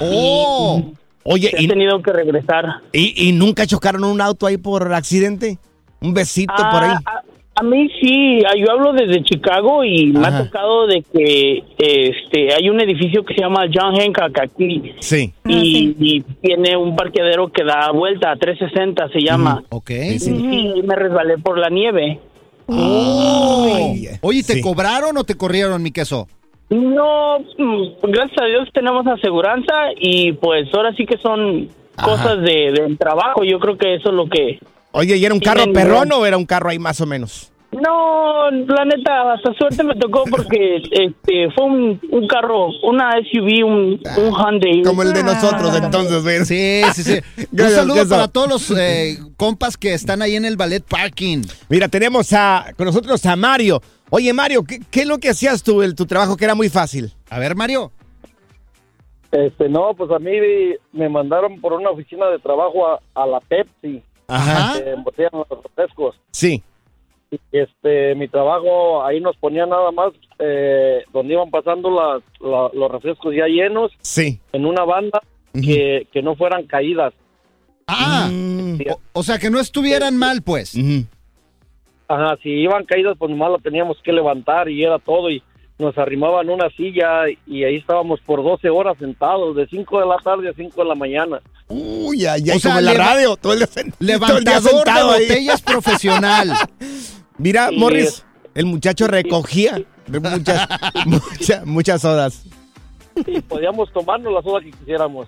Oh. 0.01 0.93
Oye, 1.25 1.51
He 1.57 1.65
¿y, 1.65 1.69
tenido 1.69 2.01
que 2.03 2.13
regresar. 2.13 2.65
y, 2.93 3.29
y 3.29 3.33
nunca 3.33 3.67
chocaron 3.67 4.05
un 4.05 4.21
auto 4.21 4.47
ahí 4.47 4.57
por 4.57 4.93
accidente? 4.95 5.59
Un 6.01 6.15
besito 6.15 6.55
por 6.57 6.83
ahí. 6.83 6.97
Ah, 7.05 7.23
A, 7.59 7.63
mí 7.63 7.89
sí, 8.01 8.39
ah, 8.47 8.53
yo 8.57 8.71
hablo 8.73 8.93
desde 8.93 9.23
Chicago 9.23 9.83
y 9.85 10.07
me 10.13 10.27
Ajá. 10.27 10.39
ha 10.39 10.45
tocado 10.45 10.87
de 10.87 11.03
que 11.13 11.65
este 11.79 12.55
hay 12.55 12.69
un 12.69 12.81
edificio 12.81 13.25
que 13.25 13.35
se 13.35 13.41
llama 13.41 13.67
John 13.73 13.97
Hancock 13.97 14.39
aquí 14.41 14.93
Sí. 15.01 15.33
Ah, 15.45 15.51
y, 15.51 15.55
sí. 15.65 15.97
y 15.99 16.21
tiene 16.41 16.77
un 16.77 16.95
parqueadero 16.97 17.49
que 17.49 17.65
da 17.65 17.91
vuelta 17.93 18.31
a 18.33 18.37
360 18.37 19.09
se 19.09 19.21
llama. 19.21 19.63
Ok. 19.71 19.91
Y 19.91 20.19
sí, 20.19 20.33
me 20.85 20.95
resbalé 20.95 21.39
por 21.39 21.59
la 21.59 21.69
nieve. 21.69 22.21
Ay. 22.69 24.09
Oye, 24.21 24.43
¿te 24.43 24.55
Sí. 24.55 24.61
cobraron 24.61 25.17
o 25.17 25.25
te 25.25 25.37
corrieron, 25.37 25.83
mi 25.83 25.91
queso? 25.91 26.29
No, 26.71 27.39
mm, 27.39 27.83
gracias 28.11 28.43
a 28.43 28.47
Dios 28.47 28.69
tenemos 28.75 29.07
aseguranza 29.07 29.73
y 29.99 30.33
pues 30.33 30.69
ahora 30.75 30.93
sí 30.95 31.07
que 31.07 31.17
son 31.19 31.69
cosas 32.05 32.41
de, 32.43 32.73
del 32.73 32.99
trabajo. 32.99 33.43
Yo 33.43 33.59
creo 33.59 33.77
que 33.79 33.95
eso 33.95 34.11
es 34.11 34.15
lo 34.15 34.29
que... 34.29 34.59
Oye, 34.93 35.17
¿y 35.17 35.25
era 35.25 35.35
un 35.35 35.41
carro 35.41 35.71
perrón 35.73 36.11
o 36.13 36.25
era 36.27 36.37
un 36.37 36.47
carro 36.47 36.71
ahí 36.71 36.79
más 36.79 37.01
o 37.01 37.07
menos? 37.07 37.53
No, 37.71 38.51
la 38.51 38.85
neta, 38.87 39.35
hasta 39.35 39.53
suerte 39.53 39.85
me 39.85 39.95
tocó 39.97 40.25
porque 40.31 40.77
este 40.91 41.51
fue 41.55 41.67
un, 41.67 42.01
un 42.11 42.27
carro, 42.27 42.69
una 42.83 43.11
SUV, 43.31 43.63
un, 43.67 44.01
un 44.17 44.33
Hyundai. 44.35 44.83
Como 44.83 45.03
el 45.03 45.13
de 45.13 45.23
nosotros, 45.23 45.71
Ah. 45.75 45.81
entonces, 45.85 46.25
¿ves? 46.25 46.49
Sí, 46.49 46.81
sí, 46.95 47.03
sí. 47.03 47.47
Un 47.53 47.69
saludo 47.71 48.09
para 48.09 48.29
todos 48.29 48.49
los 48.49 48.71
eh, 48.79 49.19
compas 49.37 49.77
que 49.77 49.93
están 49.93 50.23
ahí 50.23 50.35
en 50.37 50.47
el 50.47 50.57
ballet 50.57 50.83
parking. 50.83 51.43
Mira, 51.69 51.89
tenemos 51.89 52.33
a, 52.33 52.73
con 52.77 52.87
nosotros 52.87 53.25
a 53.27 53.37
Mario. 53.37 53.83
Oye, 54.09 54.33
Mario, 54.33 54.65
¿qué, 54.65 54.81
qué 54.91 55.03
es 55.03 55.07
lo 55.07 55.19
que 55.19 55.29
hacías 55.29 55.63
tú, 55.63 55.83
el, 55.83 55.95
tu 55.95 56.07
trabajo 56.07 56.39
que 56.39 56.47
era 56.47 56.55
muy 56.55 56.71
fácil? 56.71 57.13
A 57.29 57.39
ver, 57.39 57.55
Mario. 57.55 57.93
Este, 59.31 59.69
no, 59.69 59.93
pues 59.95 60.11
a 60.11 60.19
mí 60.19 60.31
me 60.93 61.09
mandaron 61.11 61.61
por 61.61 61.75
una 61.75 61.91
oficina 61.91 62.31
de 62.31 62.39
trabajo 62.39 62.87
a, 62.89 62.99
a 63.15 63.27
la 63.27 63.41
Pepsi, 63.41 64.03
Ajá. 64.29 64.79
que 64.83 64.91
embotellan 64.91 65.31
los 65.33 65.63
refrescos. 65.63 66.17
Sí. 66.31 66.63
Y, 67.31 67.39
este, 67.53 68.15
mi 68.15 68.29
trabajo, 68.29 69.05
ahí 69.05 69.21
nos 69.21 69.37
ponían 69.37 69.69
nada 69.71 69.91
más 69.91 70.13
eh, 70.39 71.03
donde 71.13 71.35
iban 71.35 71.51
pasando 71.51 71.91
las, 71.91 72.23
la- 72.41 72.71
los 72.73 72.91
refrescos 72.91 73.35
ya 73.35 73.47
llenos 73.47 73.91
Sí. 74.01 74.41
en 74.53 74.65
una 74.67 74.85
banda 74.85 75.21
que, 75.53 76.07
que 76.13 76.23
no 76.23 76.37
fueran 76.37 76.67
caídas. 76.67 77.13
Ah, 77.87 78.29
Mm, 78.31 78.81
o, 78.91 79.01
o 79.15 79.23
sea, 79.23 79.39
que 79.39 79.51
no 79.51 79.59
estuvieran 79.59 80.17
mal, 80.17 80.43
pues. 80.43 80.75
Ajá, 82.07 82.37
si 82.43 82.49
iban 82.51 82.85
caídas, 82.85 83.17
pues 83.19 83.31
nomás 83.31 83.51
la 83.53 83.59
teníamos 83.59 83.99
que 84.03 84.13
levantar 84.13 84.69
y 84.69 84.83
era 84.85 84.99
todo. 84.99 85.31
Y 85.31 85.43
nos 85.79 85.97
arrimaban 85.99 86.49
una 86.51 86.69
silla 86.71 87.23
y 87.47 87.65
ahí 87.65 87.77
estábamos 87.77 88.21
por 88.21 88.43
12 88.43 88.69
horas 88.71 88.97
sentados, 88.99 89.55
de 89.57 89.67
5 89.67 90.01
de 90.01 90.07
la 90.07 90.17
tarde 90.19 90.49
a 90.49 90.53
5 90.55 90.83
de 90.83 90.89
la 90.89 90.95
mañana. 90.95 91.41
Uy, 91.69 91.98
ay, 92.27 92.51
ay, 92.51 92.57
O 92.57 92.61
sea, 92.61 92.71
como 92.73 92.79
en 92.81 92.85
la 92.87 92.95
radio, 92.95 93.37
todo 93.37 93.53
el 93.53 93.59
día, 93.61 93.69
sen- 93.69 93.93
todo 93.99 94.01
el 94.01 94.07
día 94.07 94.15
Levantador 94.19 94.63
de 94.63 94.71
sentado 94.71 95.13
ahí. 95.13 95.29
botellas 95.29 95.63
profesional. 95.63 96.53
Mira, 97.39 97.69
Sí. 97.71 97.77
Morris, 97.77 98.25
el 98.55 98.67
muchacho 98.67 99.07
recogía 99.07 99.81
muchas, 100.09 100.69
muchas, 101.07 101.67
muchas 101.67 102.05
horas. 102.05 102.43
Y 103.27 103.41
podíamos 103.43 103.93
tomarnos 103.93 104.33
la 104.33 104.43
soda 104.43 104.61
que 104.63 104.71
quisiéramos. 104.73 105.27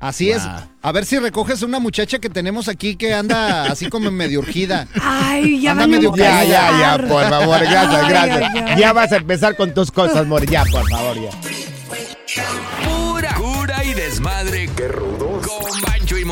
Así 0.00 0.30
es. 0.30 0.42
Wow. 0.44 0.52
A 0.82 0.92
ver 0.92 1.04
si 1.04 1.18
recoges 1.20 1.62
una 1.62 1.78
muchacha 1.78 2.18
que 2.18 2.28
tenemos 2.28 2.66
aquí 2.68 2.96
que 2.96 3.14
anda 3.14 3.64
así 3.70 3.88
como 3.88 4.10
medio 4.10 4.40
urgida. 4.40 4.88
Ay, 5.00 5.60
ya 5.60 5.70
Anda 5.70 5.86
medio 5.86 6.12
Ya, 6.16 6.42
ya, 6.44 6.70
ya, 6.98 7.08
por 7.08 7.22
favor, 7.28 7.60
gracias, 7.60 7.94
Ay, 8.02 8.08
gracias. 8.10 8.42
ay, 8.54 8.62
ay. 8.66 8.80
Ya 8.80 8.92
vas 8.92 9.12
a 9.12 9.16
empezar 9.18 9.54
con 9.56 9.72
tus 9.72 9.92
cosas, 9.92 10.26
Morris, 10.26 10.50
ya, 10.50 10.64
por 10.64 10.88
favor, 10.90 11.16
ya. 11.22 11.30
Pura 12.84 13.34
cura 13.34 13.84
y 13.84 13.94
desmadre. 13.94 14.68
Qué 14.76 14.88
rudos. 14.88 15.11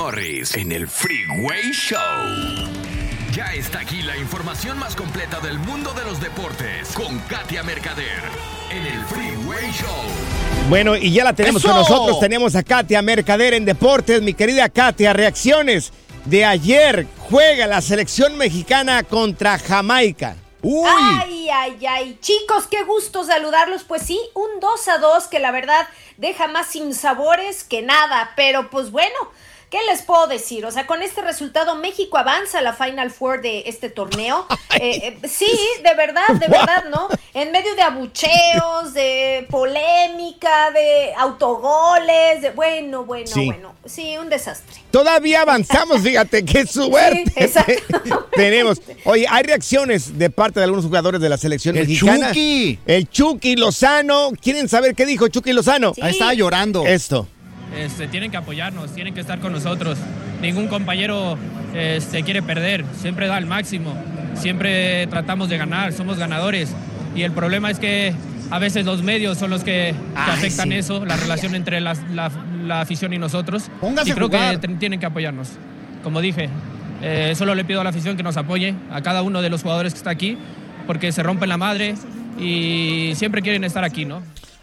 Morris 0.02 0.54
en 0.54 0.72
el 0.72 0.88
Freeway 0.88 1.72
Show. 1.72 1.98
Ya 3.34 3.52
está 3.52 3.80
aquí 3.80 4.00
la 4.00 4.16
información 4.16 4.78
más 4.78 4.96
completa 4.96 5.40
del 5.40 5.58
mundo 5.58 5.92
de 5.92 6.04
los 6.04 6.18
deportes 6.18 6.88
con 6.94 7.18
Katia 7.28 7.62
Mercader 7.62 8.22
en 8.70 8.86
el 8.86 9.04
Freeway 9.04 9.70
Show. 9.70 10.70
Bueno, 10.70 10.96
y 10.96 11.12
ya 11.12 11.22
la 11.22 11.34
tenemos 11.34 11.62
¡Eso! 11.62 11.68
con 11.68 11.82
nosotros. 11.82 12.18
Tenemos 12.18 12.56
a 12.56 12.62
Katia 12.62 13.02
Mercader 13.02 13.52
en 13.52 13.66
Deportes. 13.66 14.22
Mi 14.22 14.32
querida 14.32 14.70
Katia, 14.70 15.12
reacciones 15.12 15.92
de 16.24 16.46
ayer. 16.46 17.06
Juega 17.18 17.66
la 17.66 17.82
selección 17.82 18.38
mexicana 18.38 19.02
contra 19.02 19.58
Jamaica. 19.58 20.34
Uy. 20.62 20.88
Ay, 20.88 21.50
ay, 21.50 21.86
ay. 21.86 22.18
Chicos, 22.22 22.66
qué 22.70 22.84
gusto 22.84 23.24
saludarlos. 23.24 23.84
Pues 23.84 24.00
sí, 24.00 24.18
un 24.32 24.60
2 24.60 24.88
a 24.88 24.96
2 24.96 25.26
que 25.26 25.40
la 25.40 25.50
verdad 25.50 25.86
deja 26.16 26.48
más 26.48 26.68
sin 26.68 26.94
sabores 26.94 27.64
que 27.64 27.82
nada. 27.82 28.32
Pero 28.34 28.70
pues 28.70 28.90
bueno, 28.90 29.18
¿qué 29.70 29.78
les 29.90 30.02
puedo 30.02 30.26
decir? 30.26 30.66
O 30.66 30.70
sea, 30.70 30.86
con 30.86 31.00
este 31.02 31.22
resultado 31.22 31.76
México 31.76 32.18
avanza 32.18 32.58
a 32.58 32.62
la 32.62 32.72
Final 32.74 33.10
Four 33.10 33.40
de 33.40 33.64
este 33.66 33.88
torneo. 33.90 34.46
Eh, 34.82 35.18
eh, 35.22 35.28
sí, 35.28 35.50
de 35.82 35.94
verdad, 35.94 36.22
de 36.28 36.46
verdad, 36.48 36.84
¿no? 36.90 37.08
En 37.34 37.50
medio 37.52 37.74
de 37.74 37.82
abucheos, 37.82 38.94
de 38.94 39.46
polémica, 39.50 40.70
de 40.70 41.12
autogoles, 41.18 42.40
de 42.40 42.50
bueno, 42.50 43.04
bueno, 43.04 43.26
Sí. 43.26 43.46
bueno. 43.46 43.74
Sí, 43.84 44.16
un 44.16 44.30
desastre. 44.30 44.80
Todavía 44.90 45.42
avanzamos, 45.42 46.00
fíjate, 46.02 46.44
qué 46.44 46.66
suerte 46.66 47.24
Sí, 47.36 47.44
exacto. 47.44 48.28
tenemos. 48.32 48.80
Oye, 49.04 49.26
hay 49.28 49.42
reacciones 49.42 50.16
de 50.18 50.30
parte 50.30 50.60
de 50.60 50.64
algunos 50.64 50.84
jugadores 50.86 51.20
de 51.20 51.28
la 51.28 51.36
selección 51.36 51.76
El 51.76 51.86
mexicana. 51.88 52.28
Chucky. 52.28 52.78
El 52.86 53.08
Chucky 53.10 53.56
Lozano. 53.56 54.30
¿Quieren 54.40 54.68
saber 54.68 54.94
qué 54.94 55.04
dijo 55.04 55.28
Chucky 55.28 55.52
Lozano? 55.52 55.92
Ahí 56.00 56.12
estaba 56.12 56.32
llorando. 56.32 56.86
Esto. 56.86 57.26
Este, 57.76 58.08
tienen 58.08 58.30
que 58.30 58.36
apoyarnos, 58.36 58.92
tienen 58.92 59.14
que 59.14 59.20
estar 59.20 59.38
con 59.38 59.52
nosotros. 59.52 59.98
Ningún 60.42 60.68
compañero 60.68 61.38
este, 61.74 62.22
quiere 62.22 62.42
perder, 62.42 62.84
siempre 63.00 63.26
da 63.26 63.38
el 63.38 63.46
máximo, 63.46 63.94
siempre 64.34 65.06
tratamos 65.06 65.48
de 65.48 65.58
ganar, 65.58 65.92
somos 65.92 66.18
ganadores. 66.18 66.74
Y 67.14 67.22
el 67.22 67.32
problema 67.32 67.70
es 67.70 67.78
que 67.78 68.14
a 68.50 68.58
veces 68.58 68.84
los 68.84 69.02
medios 69.02 69.38
son 69.38 69.50
los 69.50 69.62
que, 69.62 69.94
afectan 70.14 70.70
sí. 70.70 70.76
eso, 70.76 71.04
la 71.04 71.16
relación 71.16 71.54
entre 71.54 71.80
la, 71.80 71.94
la 72.64 72.80
afición 72.80 73.12
y 73.12 73.18
nosotros. 73.18 73.70
Póngase 73.80 74.10
y 74.10 74.12
creo 74.12 74.30
que 74.30 74.58
tienen 74.78 75.00
que 75.00 75.06
apoyarnos. 75.06 75.50
Como 76.02 76.20
dije, 76.20 76.48
eh, 77.02 77.34
solo 77.36 77.54
le 77.54 77.64
pido 77.64 77.80
a 77.80 77.84
la 77.84 77.90
afición 77.90 78.16
que 78.16 78.22
nos 78.22 78.36
apoye, 78.36 78.74
a 78.90 79.00
cada 79.02 79.22
uno 79.22 79.42
de 79.42 79.50
los 79.50 79.62
jugadores 79.62 79.92
que 79.92 79.98
está 79.98 80.10
aquí, 80.10 80.36
porque 80.86 81.12
se 81.12 81.22
rompen 81.22 81.48
la 81.48 81.56
madre 81.56 81.94
y 82.38 83.12
siempre 83.14 83.42
quieren 83.42 83.64
estar 83.64 83.84
aquí, 83.84 84.04
¿no? 84.04 84.22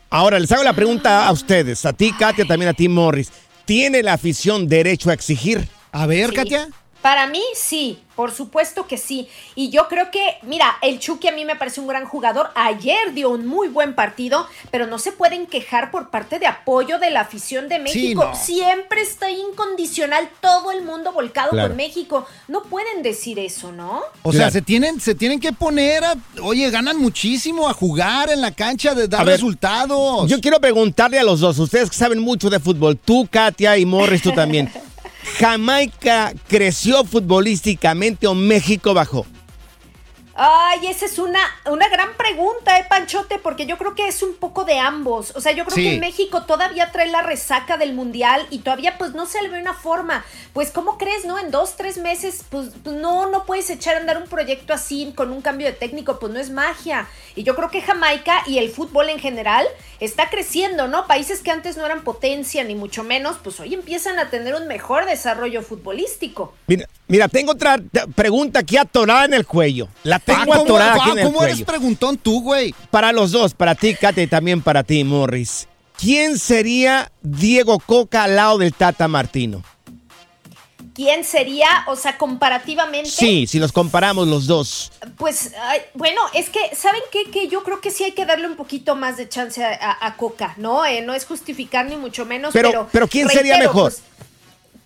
Ahora, 0.10 0.40
les 0.40 0.52
hago 0.52 0.64
la 0.64 0.74
pregunta 0.74 1.28
a 1.28 1.32
ustedes, 1.32 1.86
a 1.86 1.94
ti, 1.94 2.14
Katia, 2.18 2.46
también 2.46 2.70
a 2.70 2.74
ti, 2.74 2.88
Morris. 2.88 3.30
¿Tiene 3.66 4.02
la 4.04 4.14
afición 4.14 4.68
derecho 4.68 5.10
a 5.10 5.14
exigir? 5.14 5.68
A 5.92 6.06
ver, 6.06 6.30
Sí. 6.30 6.36
Katia. 6.36 6.70
Para 7.02 7.28
mí, 7.28 7.42
sí, 7.54 8.00
por 8.16 8.32
supuesto 8.34 8.88
que 8.88 8.98
sí. 8.98 9.30
Y 9.56 9.70
yo 9.70 9.88
creo 9.88 10.10
que, 10.12 10.38
mira, 10.42 10.76
el 10.82 11.00
Chucky 11.00 11.28
a 11.28 11.32
mí 11.32 11.46
me 11.46 11.56
parece 11.56 11.80
un 11.80 11.88
gran 11.88 12.06
jugador. 12.06 12.50
Ayer 12.56 13.14
dio 13.14 13.30
un 13.30 13.46
muy 13.48 13.68
buen 13.70 13.94
partido, 13.94 14.48
pero 14.72 14.88
no 14.88 14.98
se 15.00 15.12
pueden 15.12 15.46
quejar 15.46 15.92
por 15.92 16.10
parte 16.10 16.40
de 16.40 16.48
apoyo 16.48 16.98
de 17.00 17.12
la 17.12 17.22
afición 17.22 17.70
de 17.70 17.80
México. 17.80 18.26
no. 18.26 18.36
Siempre 18.36 19.02
está 19.02 19.30
incondicional, 19.30 20.28
todo 20.42 20.72
el 20.72 20.82
mundo 20.84 21.14
volcado 21.14 21.52
Claro. 21.52 21.70
con 21.70 21.78
México. 21.78 22.26
No 22.48 22.64
pueden 22.64 23.04
decir 23.04 23.40
eso, 23.40 23.72
¿no? 23.72 24.02
O 24.24 24.32
Claro. 24.32 24.38
sea, 24.38 24.52
se 24.52 24.62
tienen, 24.62 25.00
se 25.00 25.16
tienen 25.16 25.40
que 25.40 25.54
poner 25.54 26.04
a. 26.04 26.16
Oye, 26.42 26.70
ganan 26.72 26.98
muchísimo 26.98 27.70
a 27.70 27.74
jugar 27.74 28.30
en 28.32 28.42
la 28.42 28.52
cancha, 28.52 28.96
de 28.96 29.08
dar 29.08 29.22
A 29.22 29.24
ver, 29.24 29.34
resultados. 29.36 30.28
Yo 30.30 30.42
quiero 30.42 30.60
preguntarle 30.60 31.20
a 31.20 31.24
los 31.24 31.40
dos, 31.40 31.58
ustedes 31.60 31.90
que 31.90 31.96
saben 31.96 32.20
mucho 32.20 32.50
de 32.50 32.60
fútbol, 32.60 32.98
tú, 32.98 33.28
Katia, 33.32 33.78
y 33.78 33.86
Morris, 33.86 34.22
tú 34.22 34.32
también. 34.32 34.70
¿Jamaica 35.40 36.34
creció 36.48 37.04
futbolísticamente 37.06 38.26
o 38.26 38.34
México 38.34 38.96
bajó? 38.96 39.26
Ay, 40.40 40.86
esa 40.86 41.08
es 41.08 41.18
una, 41.18 41.40
una 41.66 41.90
gran 41.90 42.10
pregunta, 42.16 42.78
eh, 42.78 42.86
Panchote, 42.88 43.40
porque 43.40 43.66
yo 43.66 43.76
creo 43.80 43.96
que 43.96 44.08
es 44.08 44.22
un 44.22 44.36
poco 44.36 44.66
de 44.66 44.78
ambos. 44.78 45.34
O 45.36 45.42
sea, 45.42 45.52
yo 45.52 45.66
creo 45.66 45.76
Sí. 45.76 45.84
que 45.92 46.00
México 46.00 46.44
todavía 46.44 46.92
trae 46.92 47.08
la 47.10 47.24
resaca 47.24 47.76
del 47.78 47.94
Mundial 47.96 48.46
y 48.52 48.60
todavía 48.60 49.00
pues 49.00 49.14
no 49.14 49.26
se 49.26 49.42
le 49.42 49.50
ve 49.50 49.60
una 49.60 49.74
forma. 49.74 50.24
Pues, 50.54 50.70
¿cómo 50.70 51.00
crees, 51.00 51.26
no? 51.26 51.40
En 51.40 51.50
dos, 51.50 51.76
tres 51.76 51.98
meses, 51.98 52.44
pues, 52.52 52.70
pues, 52.84 52.96
no, 52.98 53.28
no 53.32 53.46
puedes 53.46 53.68
echar 53.72 53.96
a 53.96 54.00
andar 54.00 54.22
un 54.22 54.28
proyecto 54.30 54.74
así 54.74 55.12
con 55.16 55.32
un 55.32 55.42
cambio 55.42 55.66
de 55.66 55.74
técnico, 55.74 56.20
pues 56.20 56.32
no 56.32 56.40
es 56.40 56.52
magia. 56.52 57.08
Y 57.36 57.42
yo 57.42 57.56
creo 57.56 57.72
que 57.72 57.82
Jamaica 57.82 58.44
y 58.46 58.60
el 58.60 58.70
fútbol 58.70 59.10
en 59.10 59.18
general 59.20 59.66
está 60.00 60.30
creciendo, 60.30 60.88
¿no? 60.88 61.08
Países 61.08 61.42
que 61.42 61.52
antes 61.52 61.78
no 61.78 61.86
eran 61.86 62.04
potencia, 62.04 62.64
ni 62.64 62.76
mucho 62.76 63.04
menos, 63.04 63.38
pues 63.44 63.60
hoy 63.60 63.74
empiezan 63.74 64.20
a 64.20 64.30
tener 64.30 64.56
un 64.56 64.68
mejor 64.68 65.06
desarrollo 65.06 65.62
futbolístico. 65.62 66.54
Mira, 66.68 66.88
mira, 67.08 67.28
tengo 67.28 67.54
otra 67.54 67.78
pregunta 68.16 68.60
aquí 68.60 68.78
atorada 68.78 69.26
en 69.26 69.34
el 69.34 69.46
cuello. 69.46 69.88
La 70.04 70.20
tengo 70.20 70.42
Ah, 70.42 70.46
¿cómo, 70.46 70.62
atorada 70.64 70.94
aquí 70.94 71.02
ah, 71.06 71.12
en 71.14 71.20
el 71.20 71.26
¿cómo 71.26 71.44
eres 71.44 71.56
cuello. 71.56 71.66
preguntón 71.66 72.18
tú, 72.18 72.42
güey? 72.42 72.74
Para 72.92 73.12
los 73.12 73.32
dos, 73.32 73.54
para 73.54 73.76
ti, 73.76 73.96
Katia, 73.96 74.24
y 74.24 74.28
también 74.28 74.62
para 74.62 74.84
ti, 74.84 75.04
Morris. 75.04 75.68
¿Quién 76.00 76.38
sería 76.38 77.12
Diego 77.24 77.80
Coca 77.80 78.24
al 78.26 78.36
lado 78.36 78.60
del 78.60 78.74
Tata 78.74 79.08
Martino? 79.08 79.64
¿Quién 80.98 81.24
sería, 81.24 81.68
o 81.86 81.96
sea, 81.96 82.18
comparativamente? 82.18 83.08
Sí, 83.12 83.46
si 83.46 83.60
los 83.60 83.72
comparamos 83.72 84.28
los 84.28 84.48
dos. 84.48 84.92
Pues, 85.16 85.52
ay, 85.62 85.82
bueno, 85.94 86.20
es 86.34 86.50
que, 86.50 86.76
¿saben 86.76 87.02
qué? 87.12 87.26
Que 87.30 87.48
yo 87.48 87.62
creo 87.64 87.80
que 87.82 87.92
sí 87.92 88.04
hay 88.04 88.14
que 88.14 88.26
darle 88.26 88.48
un 88.48 88.56
poquito 88.56 88.96
más 88.96 89.16
de 89.16 89.30
chance 89.30 89.64
a, 89.64 89.70
a- 89.70 90.08
a 90.08 90.18
Coca, 90.18 90.56
¿no? 90.58 90.84
Eh, 90.86 91.02
no 91.04 91.14
es 91.14 91.24
justificar 91.28 91.86
ni 91.86 91.98
mucho 91.98 92.26
menos, 92.26 92.52
Pero- 92.52 92.70
pero... 92.72 92.90
pero 92.92 93.08
¿quién 93.08 93.30
sería 93.30 93.60
mejor? 93.60 93.92
pues, 93.92 94.02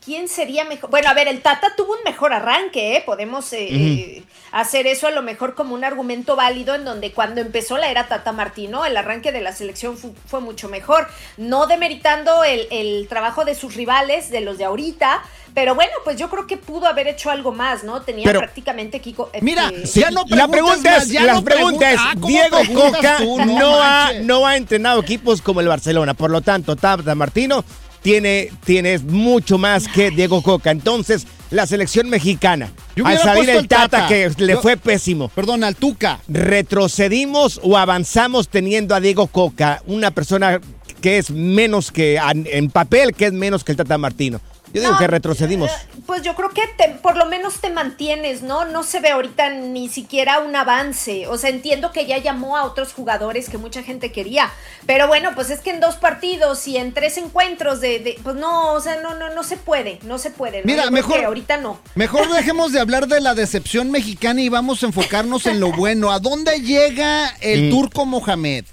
¿Quién 0.03 0.27
sería 0.27 0.65
mejor? 0.65 0.89
Bueno, 0.89 1.09
a 1.09 1.13
ver, 1.13 1.27
el 1.27 1.41
Tata 1.43 1.73
tuvo 1.77 1.93
un 1.93 1.99
mejor 2.03 2.33
arranque, 2.33 2.95
¿eh? 2.97 3.03
Podemos 3.05 3.53
eh, 3.53 3.67
eh, 3.69 4.23
hacer 4.51 4.87
eso 4.87 5.05
a 5.05 5.11
lo 5.11 5.21
mejor 5.21 5.53
como 5.53 5.75
un 5.75 5.83
argumento 5.83 6.35
válido 6.35 6.73
en 6.73 6.85
donde 6.85 7.11
cuando 7.11 7.39
empezó 7.39 7.77
la 7.77 7.91
era 7.91 8.07
Tata 8.07 8.31
Martino, 8.31 8.83
el 8.83 8.97
arranque 8.97 9.31
de 9.31 9.41
la 9.41 9.51
selección 9.53 9.95
fu- 9.97 10.15
fue 10.25 10.39
mucho 10.41 10.69
mejor. 10.69 11.07
No 11.37 11.67
demeritando 11.67 12.43
el, 12.43 12.67
el 12.71 13.07
trabajo 13.09 13.45
de 13.45 13.53
sus 13.53 13.75
rivales, 13.75 14.31
de 14.31 14.41
los 14.41 14.57
de 14.57 14.65
ahorita, 14.65 15.21
pero 15.53 15.75
bueno, 15.75 15.91
pues 16.03 16.17
yo 16.17 16.31
creo 16.31 16.47
que 16.47 16.57
pudo 16.57 16.87
haber 16.87 17.07
hecho 17.07 17.29
algo 17.29 17.51
más, 17.51 17.83
¿no? 17.83 18.01
Tenía 18.01 18.23
Pero- 18.25 18.39
prácticamente 18.39 19.01
Kiko... 19.01 19.29
eh, 19.33 19.39
Mira, 19.43 19.69
eh, 19.69 19.85
Sí, 19.85 19.99
Ya 19.99 20.09
no 20.09 20.23
la 20.29 20.47
pregunta 20.47 20.97
es, 20.97 21.09
ya 21.09 21.25
la 21.25 21.33
no 21.33 21.43
pregunta 21.43 21.77
pregunta- 21.87 21.91
es, 21.91 21.99
Ah, 22.01 22.13
¿cómo 22.15 22.27
Diego 22.27 22.57
preguntas 22.57 22.91
Coca 22.95 23.17
tú? 23.17 23.37
no, 23.37 23.45
No 23.59 23.83
ha, 23.83 24.13
no 24.23 24.47
ha 24.47 24.57
entrenado 24.57 25.01
equipos 25.01 25.43
como 25.43 25.61
el 25.61 25.67
Barcelona, 25.67 26.15
por 26.15 26.31
lo 26.31 26.41
tanto, 26.41 26.75
Tata 26.75 27.13
Martino 27.13 27.63
tiene, 28.01 28.51
tiene 28.65 28.97
mucho 28.99 29.57
más 29.57 29.87
que 29.87 30.11
Diego 30.11 30.41
Coca. 30.41 30.71
Entonces, 30.71 31.27
la 31.51 31.67
selección 31.67 32.09
mexicana, 32.09 32.71
Yo 32.95 33.05
al 33.05 33.17
salir 33.19 33.49
el 33.49 33.67
Tata, 33.67 33.89
Tata. 33.89 34.07
que 34.07 34.31
le 34.37 34.53
Yo- 34.53 34.61
fue 34.61 34.77
pésimo, 34.77 35.27
Perdón, 35.29 35.63
al 35.63 35.75
Tuca. 35.75 36.19
¿retrocedimos 36.27 37.59
o 37.63 37.77
avanzamos 37.77 38.47
teniendo 38.47 38.95
a 38.95 38.99
Diego 39.01 39.27
Coca, 39.27 39.81
una 39.85 40.11
persona 40.11 40.59
que 41.01 41.17
es 41.17 41.29
menos 41.31 41.91
que, 41.91 42.19
en 42.45 42.69
papel, 42.69 43.13
que 43.13 43.25
es 43.25 43.33
menos 43.33 43.63
que 43.63 43.73
el 43.73 43.77
Tata 43.77 43.97
Martino? 43.97 44.39
Yo 44.73 44.79
digo 44.81 44.93
No, 44.93 44.97
que 44.99 45.07
retrocedimos. 45.07 45.69
Pues 46.11 46.23
yo 46.23 46.35
creo 46.35 46.49
que 46.49 46.63
te- 46.77 46.89
por 47.01 47.15
lo 47.15 47.25
menos 47.25 47.61
te 47.61 47.69
mantienes, 47.69 48.41
¿no? 48.41 48.65
No 48.65 48.83
se 48.83 48.99
ve 48.99 49.11
ahorita 49.11 49.49
ni 49.51 49.87
siquiera 49.87 50.39
un 50.39 50.53
avance. 50.57 51.25
O 51.27 51.37
sea, 51.37 51.49
entiendo 51.49 51.93
que 51.93 52.05
ya 52.05 52.17
llamó 52.17 52.57
a 52.57 52.65
otros 52.65 52.91
jugadores 52.91 53.47
que 53.49 53.57
mucha 53.57 53.81
gente 53.81 54.11
quería. 54.11 54.51
Pero 54.85 55.07
bueno, 55.07 55.29
pues 55.35 55.49
es 55.49 55.61
que 55.61 55.69
en 55.69 55.79
dos 55.79 55.95
partidos 55.95 56.67
y 56.67 56.75
en 56.75 56.93
tres 56.93 57.15
encuentros 57.17 57.79
de, 57.79 57.99
de- 57.99 58.19
pues 58.23 58.35
no, 58.35 58.73
o 58.73 58.81
sea, 58.81 58.97
no, 59.01 59.13
no, 59.13 59.33
no 59.33 59.43
se 59.43 59.55
puede, 59.55 59.99
no 60.03 60.17
se 60.17 60.31
puede. 60.31 60.57
¿no? 60.57 60.65
Mira, 60.65 60.91
mejor- 60.91 61.17
que 61.17 61.23
ahorita 61.25 61.55
no. 61.55 61.79
Mejor 61.95 62.27
dejemos 62.33 62.73
de 62.73 62.81
hablar 62.81 63.07
de 63.07 63.21
la 63.21 63.33
decepción 63.33 63.89
mexicana 63.89 64.41
y 64.41 64.49
vamos 64.49 64.83
a 64.83 64.87
enfocarnos 64.87 65.45
en 65.45 65.61
lo 65.61 65.71
bueno. 65.71 66.11
¿A 66.11 66.19
dónde 66.19 66.59
llega 66.59 67.29
el 67.39 67.67
Mm. 67.67 67.69
turco 67.69 68.05
Mohamed? 68.05 68.65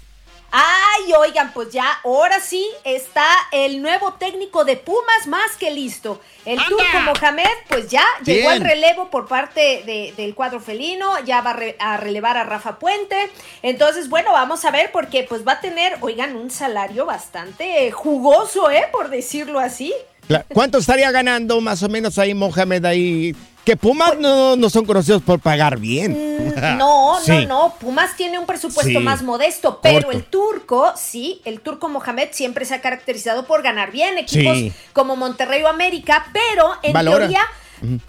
Ay, 0.51 1.13
oigan, 1.13 1.53
pues 1.53 1.69
ya, 1.71 1.85
ahora 2.03 2.39
sí 2.39 2.65
está 2.83 3.25
el 3.51 3.81
nuevo 3.81 4.13
técnico 4.13 4.65
de 4.65 4.77
Pumas 4.77 5.27
más 5.27 5.55
que 5.57 5.69
listo. 5.71 6.19
El 6.45 6.57
turco 6.69 6.83
Mohamed, 7.05 7.45
pues 7.67 7.89
ya 7.89 8.03
llegó 8.25 8.49
al 8.49 8.61
relevo 8.61 9.09
por 9.11 9.27
parte 9.27 9.83
de- 9.85 10.13
del 10.17 10.33
cuadro 10.33 10.59
felino, 10.59 11.19
ya 11.25 11.41
va 11.41 11.51
a, 11.51 11.53
re- 11.53 11.75
a 11.79 11.97
relevar 11.97 12.37
a 12.37 12.43
Rafa 12.43 12.79
Puente. 12.79 13.29
Entonces, 13.61 14.09
bueno, 14.09 14.31
vamos 14.31 14.65
a 14.65 14.71
ver 14.71 14.91
porque 14.91 15.23
pues 15.23 15.47
va 15.47 15.53
a 15.53 15.61
tener, 15.61 15.97
oigan, 16.01 16.35
un 16.35 16.49
salario 16.49 17.05
bastante 17.05 17.91
jugoso, 17.91 18.71
¿eh? 18.71 18.85
Por 18.91 19.09
decirlo 19.09 19.59
así. 19.59 19.93
¿Cuánto 20.53 20.77
estaría 20.79 21.11
ganando 21.11 21.59
más 21.61 21.81
o 21.83 21.89
menos 21.89 22.17
ahí 22.17 22.33
Mohamed 22.33 22.85
ahí? 22.85 23.35
Que 23.69 23.77
Pumas 23.77 24.17
no, 24.17 24.55
no 24.55 24.67
son 24.71 24.83
conocidos 24.83 25.21
por 25.21 25.39
pagar 25.39 25.77
bien. 25.77 26.39
No, 26.79 27.19
Sí. 27.23 27.45
no, 27.45 27.67
no. 27.67 27.75
Pumas 27.79 28.15
tiene 28.17 28.39
un 28.39 28.47
presupuesto 28.47 28.97
Sí. 28.97 29.05
más 29.05 29.21
modesto, 29.21 29.79
pero 29.83 30.05
Corto. 30.07 30.17
el 30.17 30.23
turco, 30.23 30.93
sí, 30.97 31.39
el 31.45 31.59
turco 31.61 31.87
Mohamed 31.87 32.29
siempre 32.31 32.65
se 32.65 32.73
ha 32.73 32.81
caracterizado 32.81 33.45
por 33.45 33.61
ganar 33.61 33.91
bien. 33.91 34.17
Equipos 34.17 34.57
Sí. 34.57 34.73
como 34.91 35.15
Monterrey 35.15 35.61
o 35.61 35.67
América, 35.67 36.25
pero 36.33 36.71
en 36.81 36.93
Valora. 36.93 37.19
teoría. 37.19 37.41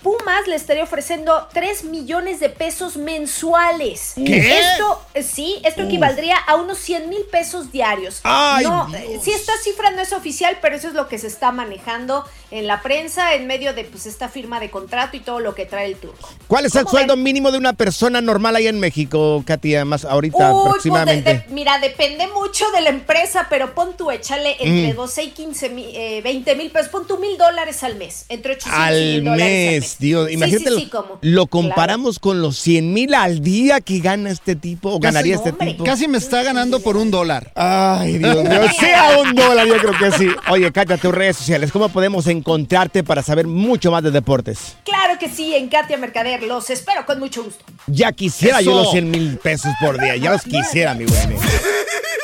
Pumas 0.03 0.49
le 0.49 0.57
estaría 0.57 0.83
ofreciendo 0.83 1.47
3 1.53 1.85
millones 1.85 2.41
de 2.41 2.49
pesos 2.49 2.97
mensuales. 2.97 4.15
¿Qué? 4.17 4.59
Esto, 4.59 5.01
eh, 5.15 5.23
sí, 5.23 5.61
esto 5.65 5.83
Uf. 5.83 5.89
equivaldría 5.89 6.37
a 6.39 6.57
unos 6.57 6.79
100 6.79 7.09
mil 7.09 7.23
pesos 7.31 7.71
diarios. 7.71 8.21
Ay, 8.25 8.65
no, 8.65 8.87
Dios. 8.87 9.01
eh, 9.03 9.21
sí, 9.23 9.31
esta 9.33 9.53
cifra 9.63 9.91
no 9.93 10.01
es 10.03 10.13
oficial, 10.13 10.59
pero 10.61 10.75
eso 10.75 10.89
es 10.89 10.95
lo 10.95 11.07
que 11.09 11.19
se 11.19 11.29
está 11.29 11.53
manejando. 11.53 12.25
En 12.51 12.67
la 12.67 12.83
prensa 12.83 13.35
en 13.35 13.47
medio 13.47 13.73
de 13.75 13.85
pues 13.85 14.07
esta 14.07 14.29
firma 14.29 14.59
de 14.61 14.71
contrato 14.71 15.17
y 15.17 15.21
todo 15.21 15.41
lo 15.41 15.55
que 15.55 15.67
trae 15.67 15.87
el 15.87 15.97
turco. 15.97 16.29
¿Cuál 16.47 16.67
es 16.67 16.75
el 16.75 16.83
¿Cómo 16.85 16.91
sueldo 16.91 17.15
ven? 17.15 17.23
mínimo 17.23 17.51
de 17.53 17.59
una 17.59 17.73
persona 17.73 18.21
normal 18.21 18.57
ahí 18.57 18.67
en 18.67 18.81
México, 18.81 19.43
Katia? 19.47 19.85
Más 19.85 20.05
ahorita 20.05 20.37
Uy, 20.53 20.53
pues, 20.55 20.67
aproximadamente. 20.67 21.33
de- 21.33 21.39
de- 21.41 21.45
mira, 21.51 21.79
depende 21.79 22.27
mucho 22.29 22.65
de 22.75 22.81
la 22.81 22.91
empresa, 22.91 23.47
pero 23.49 23.75
pon 23.75 23.97
tú, 23.97 24.11
échale 24.11 24.57
entre 24.61 24.93
Mm. 24.93 24.97
12 24.97 25.23
y 25.25 25.31
15 25.31 25.69
mil, 25.69 25.87
eh, 25.95 26.21
20 26.23 26.57
mil 26.57 26.71
pesos, 26.71 26.89
pon 26.91 27.07
tú 27.07 27.19
mil 27.19 27.37
dólares 27.39 27.83
al 27.85 27.97
mes, 27.97 28.25
entre 28.29 28.53
800 28.55 28.81
y 28.81 28.83
al 28.89 28.95
mil 28.95 29.25
dólares 29.25 29.69
al 29.69 29.75
mes, 29.81 29.97
Dios, 29.99 30.29
Sí, 30.29 30.35
imagínate, 30.35 30.65
sí, 30.65 30.71
lo- 30.71 30.79
sí, 30.81 30.87
¿cómo? 30.91 31.09
lo 31.21 31.47
Claro. 31.47 31.47
comparamos 31.47 32.19
con 32.19 32.43
los 32.43 32.57
100 32.59 32.93
mil 32.93 33.15
al 33.15 33.41
día 33.43 33.81
que 33.81 34.01
gana 34.01 34.31
este 34.31 34.57
tipo, 34.57 34.91
o 34.95 34.99
ganaría 34.99 35.37
este 35.37 35.53
tipo. 35.53 35.85
Casi 35.85 36.09
me 36.09 36.19
está 36.19 36.43
ganando 36.43 36.81
por 36.81 36.97
un 36.97 37.11
dólar. 37.11 37.53
Ay, 37.55 38.19
Dios 38.19 38.37
mío, 38.45 38.63
sea 38.79 39.19
un 39.23 39.35
dólar, 39.35 39.67
yo 39.67 39.77
creo 39.79 39.93
que 39.99 40.19
sí. 40.19 40.29
Oye, 40.51 40.71
Katia, 40.73 40.97
tus 40.97 41.15
redes 41.15 41.37
sociales, 41.37 41.71
¿cómo 41.73 41.89
podemos 41.89 42.27
encontrarte 42.41 43.05
para 43.05 43.23
saber 43.23 43.47
mucho 43.47 43.91
más 43.91 44.03
de 44.03 44.11
deportes? 44.11 44.77
Claro 44.85 45.19
que 45.19 45.29
sí, 45.29 45.55
en 45.55 45.69
Katia 45.69 45.97
Mercader, 45.97 46.43
los 46.43 46.71
espero 46.71 47.07
con 47.07 47.19
mucho 47.19 47.45
gusto. 47.45 47.65
Ya 47.87 48.13
quisiera 48.13 48.61
yo 48.61 48.75
los 48.75 48.91
100 48.91 49.11
mil 49.11 49.39
pesos 49.39 49.73
por 49.81 50.01
día, 50.01 50.17
ya 50.17 50.33
los 50.33 50.43
quisiera, 50.45 50.95
mi 50.95 51.05
güey. 51.05 51.21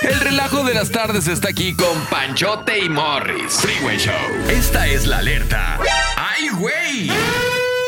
El 0.02 0.20
relajo 0.20 0.62
de 0.62 0.74
las 0.74 0.90
tardes 0.90 1.26
está 1.26 1.48
aquí 1.48 1.74
con 1.74 1.98
Panchote 2.10 2.78
y 2.78 2.88
Morris. 2.88 3.54
Freeway 3.54 3.98
Show. 3.98 4.12
Esta 4.48 4.86
es 4.86 5.06
la 5.06 5.18
alerta. 5.18 5.78
¡Ay, 6.16 6.48
güey! 6.50 7.10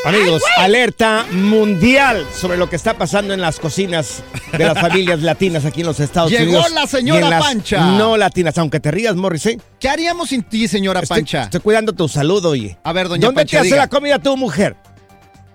Amigos, 0.05 0.43
alerta 0.57 1.27
mundial 1.33 2.25
sobre 2.33 2.57
lo 2.57 2.71
que 2.71 2.77
está 2.77 2.95
pasando 2.97 3.35
en 3.35 3.41
las 3.41 3.59
cocinas 3.59 4.23
de 4.53 4.65
las 4.65 4.81
familias 4.81 5.21
latinas 5.23 5.65
aquí 5.65 5.81
en 5.81 5.89
los 5.89 6.01
Estados 6.01 6.31
Llegó 6.31 6.45
Unidos. 6.53 6.71
la 6.71 6.81
y 6.81 6.85
en 6.85 6.89
señora 6.89 7.39
Pancha. 7.39 7.81
No 7.93 8.17
latinas, 8.17 8.57
aunque 8.59 8.81
te 8.81 8.91
rías, 8.91 9.17
Morris, 9.17 9.47
¿eh? 9.47 9.59
¿Qué 9.81 9.89
haríamos 9.89 10.31
sin 10.31 10.45
ti, 10.45 10.69
señora 10.69 11.01
Estoy, 11.01 11.19
Pancha? 11.19 11.43
estoy 11.45 11.61
cuidando 11.61 11.93
tu 11.93 12.09
salud, 12.09 12.45
oye. 12.47 12.79
A 12.85 12.93
ver, 12.93 13.09
doña 13.09 13.27
¿Dónde 13.27 13.41
Pancha, 13.41 13.61
te 13.61 13.67
hace 13.69 13.77
la 13.77 13.89
comida 13.89 14.19
tu 14.19 14.37
mujer? 14.37 14.77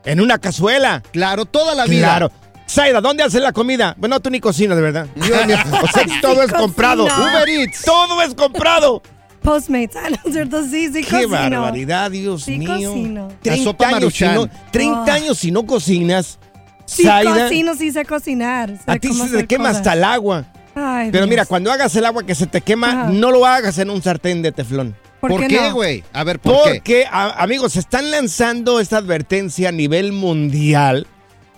¿En 0.05 0.19
una 0.19 0.37
cazuela? 0.37 1.01
Claro, 1.11 1.45
toda 1.45 1.73
la 1.73 1.85
vida. 1.85 2.07
Claro. 2.07 2.31
Zaida, 2.69 3.01
¿dónde 3.01 3.23
hace 3.23 3.39
la 3.39 3.53
comida? 3.53 3.95
Bueno, 3.97 4.19
tú 4.19 4.29
ni 4.29 4.39
cocinas, 4.39 4.75
de 4.75 4.83
verdad. 4.83 5.07
Mío. 5.15 5.35
O 5.81 5.87
sea, 5.87 6.05
todo 6.21 6.43
es 6.43 6.51
comprado. 6.51 7.05
Uber 7.05 7.47
Eats. 7.47 7.83
Todo 7.83 8.21
es 8.21 8.35
comprado. 8.35 9.01
Postmates, 9.43 9.95
ah, 10.03 10.09
no 10.09 10.17
es 10.25 10.33
cierto, 10.33 10.63
sí, 10.63 10.87
sí 10.93 11.03
Qué 11.03 11.11
cocino. 11.25 11.29
barbaridad, 11.29 12.09
Dios 12.11 12.43
Sí 12.43 12.57
mío. 12.57 12.69
cocino. 12.91 13.27
30 13.41 13.63
sopa 13.63 13.87
años, 13.89 14.13
si 14.13 14.23
no, 14.25 14.49
30 14.71 15.03
Oh. 15.03 15.11
años 15.11 15.37
si 15.37 15.51
no 15.51 15.65
cocinas. 15.65 16.39
Sí 16.85 17.03
Zaida, 17.03 17.43
cocino, 17.45 17.75
sí 17.75 17.91
sé 17.91 18.05
cocinar. 18.05 18.69
sé 18.77 18.83
a 18.87 18.97
ti 18.97 19.13
se 19.13 19.37
te 19.37 19.47
quema 19.47 19.65
cosas. 19.65 19.77
hasta 19.77 19.93
el 19.93 20.03
agua. 20.03 20.45
Ay, 20.75 21.09
Pero 21.11 21.25
Dios. 21.25 21.29
mira, 21.29 21.45
cuando 21.45 21.71
hagas 21.71 21.95
el 21.95 22.05
agua 22.05 22.23
que 22.25 22.33
se 22.35 22.47
te 22.47 22.61
quema, 22.61 22.89
Ajá. 23.03 23.09
no 23.11 23.31
lo 23.31 23.45
hagas 23.45 23.77
en 23.77 23.89
un 23.89 24.01
sartén 24.01 24.41
de 24.41 24.51
teflón. 24.51 24.95
¿Por 25.21 25.29
¿Por 25.31 25.47
qué 25.47 25.61
no? 25.61 25.73
güey? 25.73 26.03
A 26.11 26.23
ver, 26.25 26.39
¿por 26.39 26.63
qué? 26.65 26.73
Porque, 26.75 27.05
amigos, 27.09 27.77
están 27.77 28.11
lanzando 28.11 28.79
esta 28.81 28.97
advertencia 28.97 29.69
a 29.69 29.71
nivel 29.71 30.11
mundial 30.11 31.07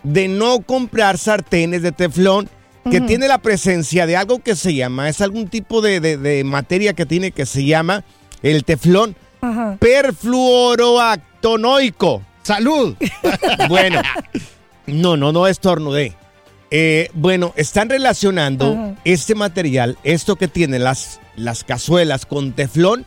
de 0.04 0.28
no 0.28 0.60
comprar 0.62 1.17
sartenes 1.17 1.82
de 1.82 1.91
teflón 1.91 2.48
que 2.89 3.02
tiene 3.02 3.28
la 3.28 3.39
presencia 3.39 4.06
de 4.06 4.15
algo 4.15 4.39
que 4.39 4.56
se 4.56 4.74
llama, 4.76 5.10
es 5.10 5.21
algún 5.21 5.48
tipo 5.48 5.82
de, 5.82 6.00
de- 6.00 6.17
de 6.17 6.43
materia 6.43 6.93
que 6.93 7.06
tiene 7.06 7.32
que 7.32 7.45
se 7.45 7.65
llama 7.65 8.04
el 8.43 8.63
teflón 8.63 9.15
Ajá. 9.41 9.78
perfluoroactonoico. 9.80 12.21
¡Salud! 12.43 12.95
Bueno, 13.69 14.02
no, 14.86 15.17
no, 15.17 15.32
no 15.32 15.48
estornudé. 15.48 16.13
Eh, 16.71 17.10
bueno, 17.13 17.54
están 17.56 17.89
relacionando 17.89 18.95
este 19.04 19.34
material, 19.36 19.98
esto 20.04 20.36
que 20.36 20.48
tienen 20.48 20.84
las, 20.84 21.19
las 21.36 21.63
cazuelas 21.63 22.26
con 22.26 22.54
teflón, 22.54 23.06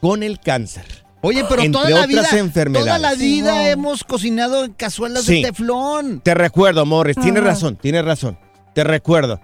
con 0.00 0.22
el 0.22 0.38
cáncer. 0.40 0.84
Oye, 1.22 1.44
pero 1.48 1.62
Entre 1.62 1.80
toda 1.82 1.90
la 1.90 2.06
vida, 2.06 2.20
otras 2.20 2.34
enfermedades. 2.38 2.86
toda 2.86 2.98
la 3.00 3.14
vida 3.16 3.52
Wow. 3.54 3.66
hemos 3.66 4.04
cocinado 4.04 4.64
en 4.64 4.72
cazuelas 4.74 5.24
Sí. 5.24 5.42
de 5.42 5.48
teflón. 5.50 6.20
Te 6.20 6.34
recuerdo, 6.34 6.86
Morris, 6.86 7.16
tienes 7.20 7.42
razón, 7.42 7.74
tienes 7.76 8.04
razón. 8.04 8.38
Te 8.78 8.84
recuerdo. 8.84 9.40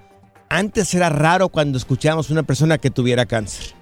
Antes 0.49 0.95
era 0.95 1.09
raro 1.09 1.49
cuando 1.49 1.77
escuchábamos 1.77 2.31
una 2.31 2.45
persona 2.45 2.79
que 2.79 2.91
tuviera 2.91 3.27
cáncer. 3.27 3.75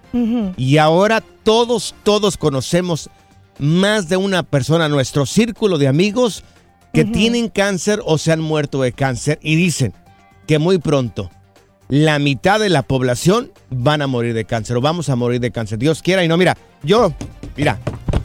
Y 0.56 0.78
ahora 0.78 1.22
todos, 1.42 1.94
todos 2.04 2.38
conocemos 2.38 3.10
más 3.58 4.08
de 4.08 4.16
una 4.16 4.44
persona, 4.44 4.88
nuestro 4.88 5.26
círculo 5.26 5.76
de 5.76 5.88
amigos, 5.88 6.42
que 6.94 7.04
tienen 7.04 7.50
cáncer 7.50 8.00
o 8.06 8.16
se 8.16 8.32
han 8.32 8.40
muerto 8.40 8.80
de 8.80 8.92
cáncer 8.92 9.38
y 9.42 9.56
dicen 9.56 9.92
que 10.46 10.58
muy 10.58 10.78
pronto 10.78 11.30
la 11.90 12.18
mitad 12.18 12.58
de 12.58 12.70
la 12.70 12.82
población 12.82 13.52
van 13.68 14.00
a 14.00 14.06
morir 14.06 14.32
de 14.32 14.46
cáncer 14.46 14.78
o 14.78 14.80
vamos 14.80 15.10
a 15.10 15.16
morir 15.16 15.38
de 15.38 15.50
cáncer. 15.50 15.78
Dios 15.78 16.00
quiera 16.00 16.24
y 16.24 16.28
no, 16.28 16.38
mira, 16.38 16.56
yo, 16.82 17.12
mira, 17.58 17.78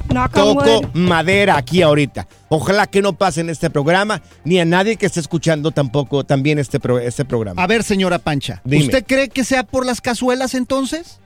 toco 0.08 0.82
madera 0.93 1.58
aquí 1.58 1.82
ahorita. 1.82 2.28
Ojalá 2.50 2.88
que 2.88 3.02
no 3.02 3.13
pase 3.13 3.41
en 3.41 3.50
este 3.50 3.70
programa, 3.70 4.22
ni 4.43 4.60
a 4.60 4.65
nadie 4.65 4.96
que 4.96 5.06
esté 5.06 5.20
escuchando 5.20 5.72
tampoco 5.72 6.24
también 6.24 6.60
este, 6.60 6.80
pro- 6.80 7.00
este 7.00 7.26
programa. 7.26 7.62
A 7.62 7.67
ver, 7.67 7.84
señora 7.84 8.20
Pancha, 8.20 8.62
Dime. 8.63 8.86
¿usted 8.86 9.06
cree 9.06 9.30
que 9.30 9.43
sea 9.43 9.63
por 9.63 9.86
las 9.86 10.02
cazuelas 10.02 10.54
entonces? 10.54 11.20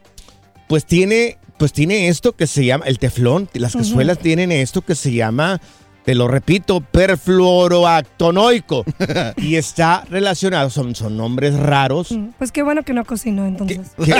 Pues 0.67 0.85
tiene, 0.85 1.37
pues 1.57 1.73
tiene 1.73 2.07
esto 2.07 2.33
que 2.33 2.47
se 2.47 2.65
llama 2.65 2.85
el 2.85 2.97
teflón. 2.97 3.49
Las 3.53 3.73
cazuelas 3.75 4.17
tienen 4.19 4.51
esto 4.51 4.81
que 4.81 4.95
se 4.95 5.11
llama, 5.13 5.59
te 6.03 6.15
lo 6.15 6.27
repito, 6.27 6.81
perfluoroactonoico. 6.81 8.83
y 9.37 9.55
está 9.55 10.03
relacionado, 10.09 10.69
son, 10.69 10.95
son 10.95 11.15
nombres 11.17 11.55
raros. 11.57 12.11
Mm, 12.11 12.29
Pues 12.37 12.51
qué 12.51 12.63
bueno 12.63 12.83
que 12.83 12.93
no 12.93 13.05
cocino 13.05 13.45
entonces. 13.45 13.91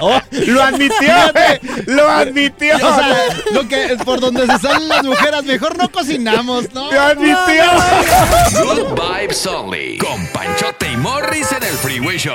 Oh, 0.00 0.20
lo 0.46 0.62
admitió, 0.62 1.14
eh, 1.34 1.60
lo 1.86 2.08
admitió. 2.08 2.76
O 2.76 2.78
sea, 2.78 3.16
lo 3.52 3.68
que, 3.68 3.96
por 4.04 4.20
donde 4.20 4.46
se 4.46 4.58
salen 4.58 4.88
las 4.88 5.04
mujeres, 5.04 5.44
mejor 5.44 5.78
no 5.78 5.90
cocinamos, 5.90 6.72
¿no? 6.74 6.92
lo 6.92 7.00
admitió. 7.00 7.64
Good 8.64 9.00
vibes 9.00 9.46
only. 9.46 9.98
Con 9.98 10.26
Panchote 10.32 10.92
y 10.92 10.96
Morris 10.96 11.50
en 11.52 11.62
el 11.62 11.74
Freeway 11.74 12.18
Show. 12.18 12.34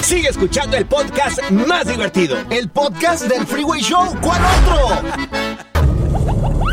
Sigue 0.00 0.28
escuchando 0.28 0.76
el 0.76 0.86
podcast 0.86 1.38
más 1.50 1.86
divertido. 1.86 2.36
El 2.50 2.68
podcast 2.68 3.24
del 3.28 3.46
Freeway 3.46 3.80
Show. 3.82 4.04
¿Cuál 4.20 4.40
otro? 4.44 5.02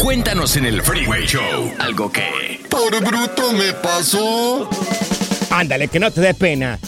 Cuéntanos 0.03 0.55
en 0.55 0.65
el 0.65 0.81
Freeway 0.81 1.25
Show 1.27 1.71
algo 1.77 2.11
que... 2.11 2.59
Por 2.69 2.99
bruto 3.03 3.53
me 3.53 3.73
pasó. 3.73 4.67
Ándale, 5.51 5.87
que 5.89 5.99
no 5.99 6.09
te 6.11 6.21
dé 6.21 6.33
pena. 6.33 6.79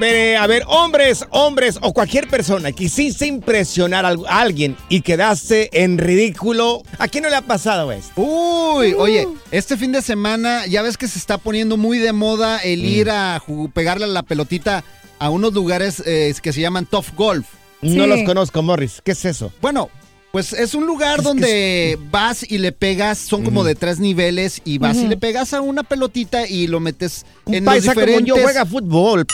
Ve, 0.00 0.36
a 0.36 0.48
ver, 0.48 0.64
hombres, 0.66 1.24
hombres 1.30 1.78
o 1.80 1.92
cualquier 1.92 2.26
persona 2.28 2.70
que 2.72 2.76
quisiste 2.84 3.26
impresionar 3.26 4.04
a 4.04 4.08
al- 4.08 4.26
a 4.28 4.40
alguien 4.40 4.76
y 4.88 5.02
quedaste 5.02 5.84
en 5.84 5.98
ridículo. 5.98 6.82
¿A 6.98 7.06
quién 7.06 7.22
no 7.22 7.30
le 7.30 7.36
ha 7.36 7.42
pasado 7.42 7.92
esto? 7.92 8.20
Uy, 8.20 8.94
oye, 8.98 9.28
este 9.52 9.76
fin 9.76 9.92
de 9.92 10.02
semana 10.02 10.66
ya 10.66 10.82
ves 10.82 10.96
que 10.96 11.06
se 11.06 11.20
está 11.20 11.38
poniendo 11.38 11.76
muy 11.76 11.98
de 11.98 12.12
moda 12.12 12.58
el 12.58 12.80
Mm. 12.82 12.86
ir 12.86 13.10
a 13.10 13.40
pegarle 13.72 14.08
la 14.08 14.24
pelotita 14.24 14.82
a 15.18 15.30
unos 15.30 15.52
lugares 15.54 16.02
eh, 16.06 16.34
que 16.42 16.52
se 16.52 16.60
llaman 16.60 16.86
Tough 16.86 17.14
Golf. 17.16 17.46
No 17.82 18.06
los 18.06 18.22
conozco, 18.22 18.62
Morris. 18.62 19.02
¿Qué 19.04 19.12
es 19.12 19.24
eso? 19.24 19.52
Bueno, 19.60 19.90
pues 20.32 20.52
es 20.52 20.74
un 20.74 20.86
lugar 20.86 21.18
Es 21.18 21.22
que 21.22 21.28
donde 21.28 21.98
vas 22.10 22.44
y 22.50 22.58
le 22.58 22.72
pegas, 22.72 23.18
son 23.18 23.44
como 23.44 23.62
de 23.62 23.74
tres 23.74 24.00
niveles, 24.00 24.62
y 24.64 24.78
vas 24.78 24.96
y 24.96 25.06
le 25.06 25.16
pegas 25.16 25.52
a 25.52 25.60
una 25.60 25.82
pelotita 25.82 26.48
y 26.48 26.66
lo 26.66 26.80
metes 26.80 27.24
Un 27.44 27.54
en 27.54 27.64
los 27.64 27.74
paisa 27.74 27.94
como 27.94 28.06
diferentes... 28.06 28.34
yo 28.34 28.42
juega 28.42 28.66
fútbol. 28.66 29.26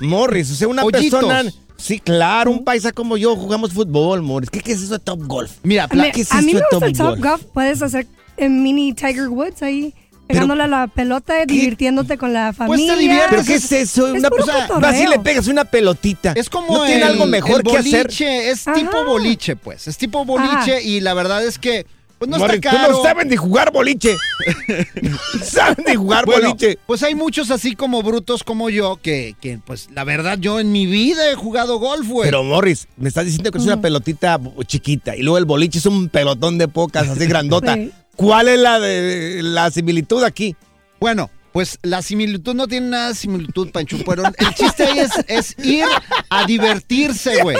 Morris, 0.00 0.50
o 0.50 0.54
sea, 0.54 0.68
una 0.68 0.84
persona 0.84 1.44
Sí, 1.76 2.00
claro, 2.00 2.50
un 2.50 2.64
paisa 2.64 2.92
como 2.92 3.16
yo 3.16 3.36
jugamos 3.36 3.72
fútbol, 3.72 4.22
Morris. 4.22 4.48
¿Qué, 4.48 4.60
qué 4.60 4.72
es 4.72 4.82
eso 4.82 4.94
de 4.94 5.00
Top 5.00 5.20
Golf? 5.26 5.52
Mira, 5.62 5.86
A 5.90 5.94
mí, 5.94 6.10
¿qué 6.12 6.22
es 6.22 6.32
a 6.32 6.40
mí 6.40 6.52
eso 6.52 6.60
me 6.60 6.64
gusta 6.70 6.86
el 6.86 6.92
Top 6.96 7.14
Top 7.16 7.24
Golf. 7.24 7.44
Puedes 7.52 7.82
hacer 7.82 8.06
en 8.36 8.62
mini 8.62 8.94
Tiger 8.94 9.28
Woods 9.28 9.62
ahí, 9.62 9.94
pegándole 10.26 10.62
a 10.64 10.66
la 10.66 10.86
pelota, 10.88 11.44
divirtiéndote 11.46 12.16
con 12.18 12.32
la 12.32 12.52
Pues 12.52 12.80
familia. 12.86 13.26
¿Pero 13.30 13.44
qué 13.44 13.54
es 13.54 13.72
eso? 13.72 14.08
Es 14.08 14.20
Una, 14.20 14.30
cotorreo. 14.30 14.80
vas 14.80 15.00
y 15.00 15.06
le 15.06 15.18
pegas 15.18 15.48
una 15.48 15.64
pelotita. 15.64 16.32
Es 16.36 16.48
como 16.48 16.78
¿No 16.78 16.84
tiene 16.84 17.02
algo 17.04 17.26
mejor 17.26 17.62
el 17.64 17.70
que 17.70 17.78
hacer? 17.78 18.10
Es 18.10 18.64
tipo 18.74 19.04
boliche, 19.04 19.56
pues. 19.56 19.86
Es 19.88 19.96
tipo 19.96 20.24
boliche 20.24 20.72
Ajá. 20.72 20.80
y 20.80 21.00
la 21.00 21.14
verdad 21.14 21.44
es 21.44 21.58
que 21.58 21.86
pues 22.18 22.30
no 22.30 22.36
está 22.36 22.54
tú 22.54 22.60
caro. 22.60 22.92
no 22.92 23.02
saben 23.02 23.28
ni 23.28 23.36
jugar 23.36 23.72
boliche. 23.72 24.16
saben 25.42 25.84
ni 25.86 25.94
jugar 25.94 26.24
Bueno, 26.26 26.50
boliche. 26.50 26.78
Pues 26.86 27.02
hay 27.02 27.14
muchos 27.14 27.50
así 27.50 27.74
como 27.74 28.02
brutos 28.02 28.44
como 28.44 28.70
yo 28.70 28.98
que, 29.02 29.34
que, 29.40 29.58
pues 29.64 29.88
la 29.92 30.04
verdad 30.04 30.38
yo 30.38 30.60
en 30.60 30.72
mi 30.72 30.86
vida 30.86 31.30
he 31.30 31.34
jugado 31.34 31.78
golf, 31.78 32.08
güey. 32.08 32.28
Pero 32.28 32.44
Morris, 32.44 32.86
me 32.96 33.08
estás 33.08 33.24
diciendo 33.26 33.50
que 33.50 33.58
es 33.58 33.64
una 33.64 33.80
pelotita 33.80 34.40
chiquita 34.66 35.16
y 35.16 35.22
luego 35.22 35.38
el 35.38 35.44
boliche 35.44 35.78
es 35.78 35.86
un 35.86 36.08
pelotón 36.08 36.56
de 36.56 36.68
pocas 36.68 37.08
así 37.08 37.26
grandota. 37.26 37.74
Sí. 37.74 37.92
¿Cuál 38.16 38.48
es 38.48 38.58
la 38.60 38.78
de 38.80 39.40
la 39.42 39.70
similitud 39.70 40.22
aquí? 40.22 40.56
Bueno, 41.00 41.30
pues 41.52 41.78
la 41.82 42.02
similitud 42.02 42.54
no 42.54 42.66
tiene 42.66 42.88
nada 42.88 43.08
de 43.08 43.14
similitud, 43.14 43.70
Pancho, 43.70 43.98
pero 44.04 44.24
el 44.26 44.54
chiste 44.54 44.84
ahí 44.84 44.98
es, 44.98 45.10
es 45.28 45.56
ir 45.64 45.84
a 46.30 46.46
divertirse, 46.46 47.40
güey. 47.42 47.56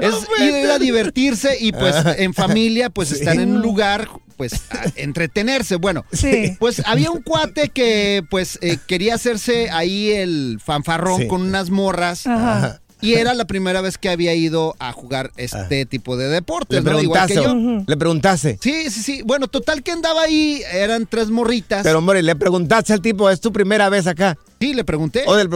es 0.00 0.14
ir 0.40 0.70
a 0.70 0.78
divertirse 0.78 1.56
y 1.60 1.72
pues 1.72 1.94
Ajá. 1.94 2.14
en 2.16 2.32
familia 2.34 2.90
pues 2.90 3.08
Sí. 3.10 3.14
estar 3.16 3.36
en 3.38 3.52
un 3.52 3.60
lugar 3.62 4.08
pues 4.36 4.52
a 4.70 4.84
entretenerse. 4.96 5.76
Bueno, 5.76 6.04
Sí. 6.12 6.56
pues 6.58 6.82
había 6.86 7.10
un 7.10 7.22
cuate 7.22 7.68
que 7.70 8.22
pues 8.30 8.58
eh, 8.62 8.78
quería 8.86 9.14
hacerse 9.14 9.70
ahí 9.70 10.10
el 10.12 10.58
fanfarrón 10.64 11.22
Sí. 11.22 11.26
con 11.28 11.42
unas 11.42 11.70
morras. 11.70 12.26
Ajá. 12.26 12.80
Y 13.02 13.12
era 13.14 13.34
la 13.34 13.44
primera 13.46 13.82
vez 13.82 13.98
que 13.98 14.08
había 14.08 14.34
ido 14.34 14.74
a 14.78 14.90
jugar 14.92 15.30
este 15.36 15.84
tipo 15.84 16.16
de 16.16 16.28
deportes, 16.28 16.82
Le 16.82 16.90
¿no? 16.90 17.00
Igual 17.00 17.26
que 17.26 17.34
preguntaste. 17.34 17.74
yo. 17.76 17.84
Le 17.86 17.96
preguntaste. 17.96 18.58
Sí, 18.62 18.90
sí, 18.90 19.02
sí. 19.02 19.22
Bueno, 19.22 19.48
total 19.48 19.82
que 19.82 19.90
andaba 19.92 20.22
ahí, 20.22 20.62
eran 20.72 21.06
tres 21.06 21.28
morritas. 21.28 21.82
Pero 21.82 22.00
Morris, 22.00 22.24
le 22.24 22.34
preguntaste 22.36 22.94
al 22.94 23.02
tipo, 23.02 23.28
¿es 23.28 23.40
tu 23.40 23.52
primera 23.52 23.88
vez 23.90 24.06
acá? 24.06 24.38
Sí, 24.60 24.72
le 24.72 24.84
pregunté. 24.84 25.24
O 25.26 25.34
Ahí 25.34 25.46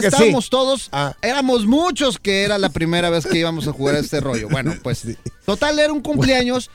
sí. 0.00 0.06
estábamos 0.06 0.50
todos. 0.50 0.88
Ah. 0.90 1.14
Éramos 1.22 1.64
muchos 1.66 2.18
que 2.18 2.42
era 2.42 2.58
la 2.58 2.70
primera 2.70 3.08
vez 3.08 3.24
que 3.24 3.38
íbamos 3.38 3.68
a 3.68 3.72
jugar 3.72 3.94
este 3.94 4.18
rollo. 4.20 4.48
Bueno, 4.50 4.74
pues 4.82 5.06
total 5.46 5.78
era 5.78 5.92
un 5.92 6.00
cumpleaños 6.00 6.70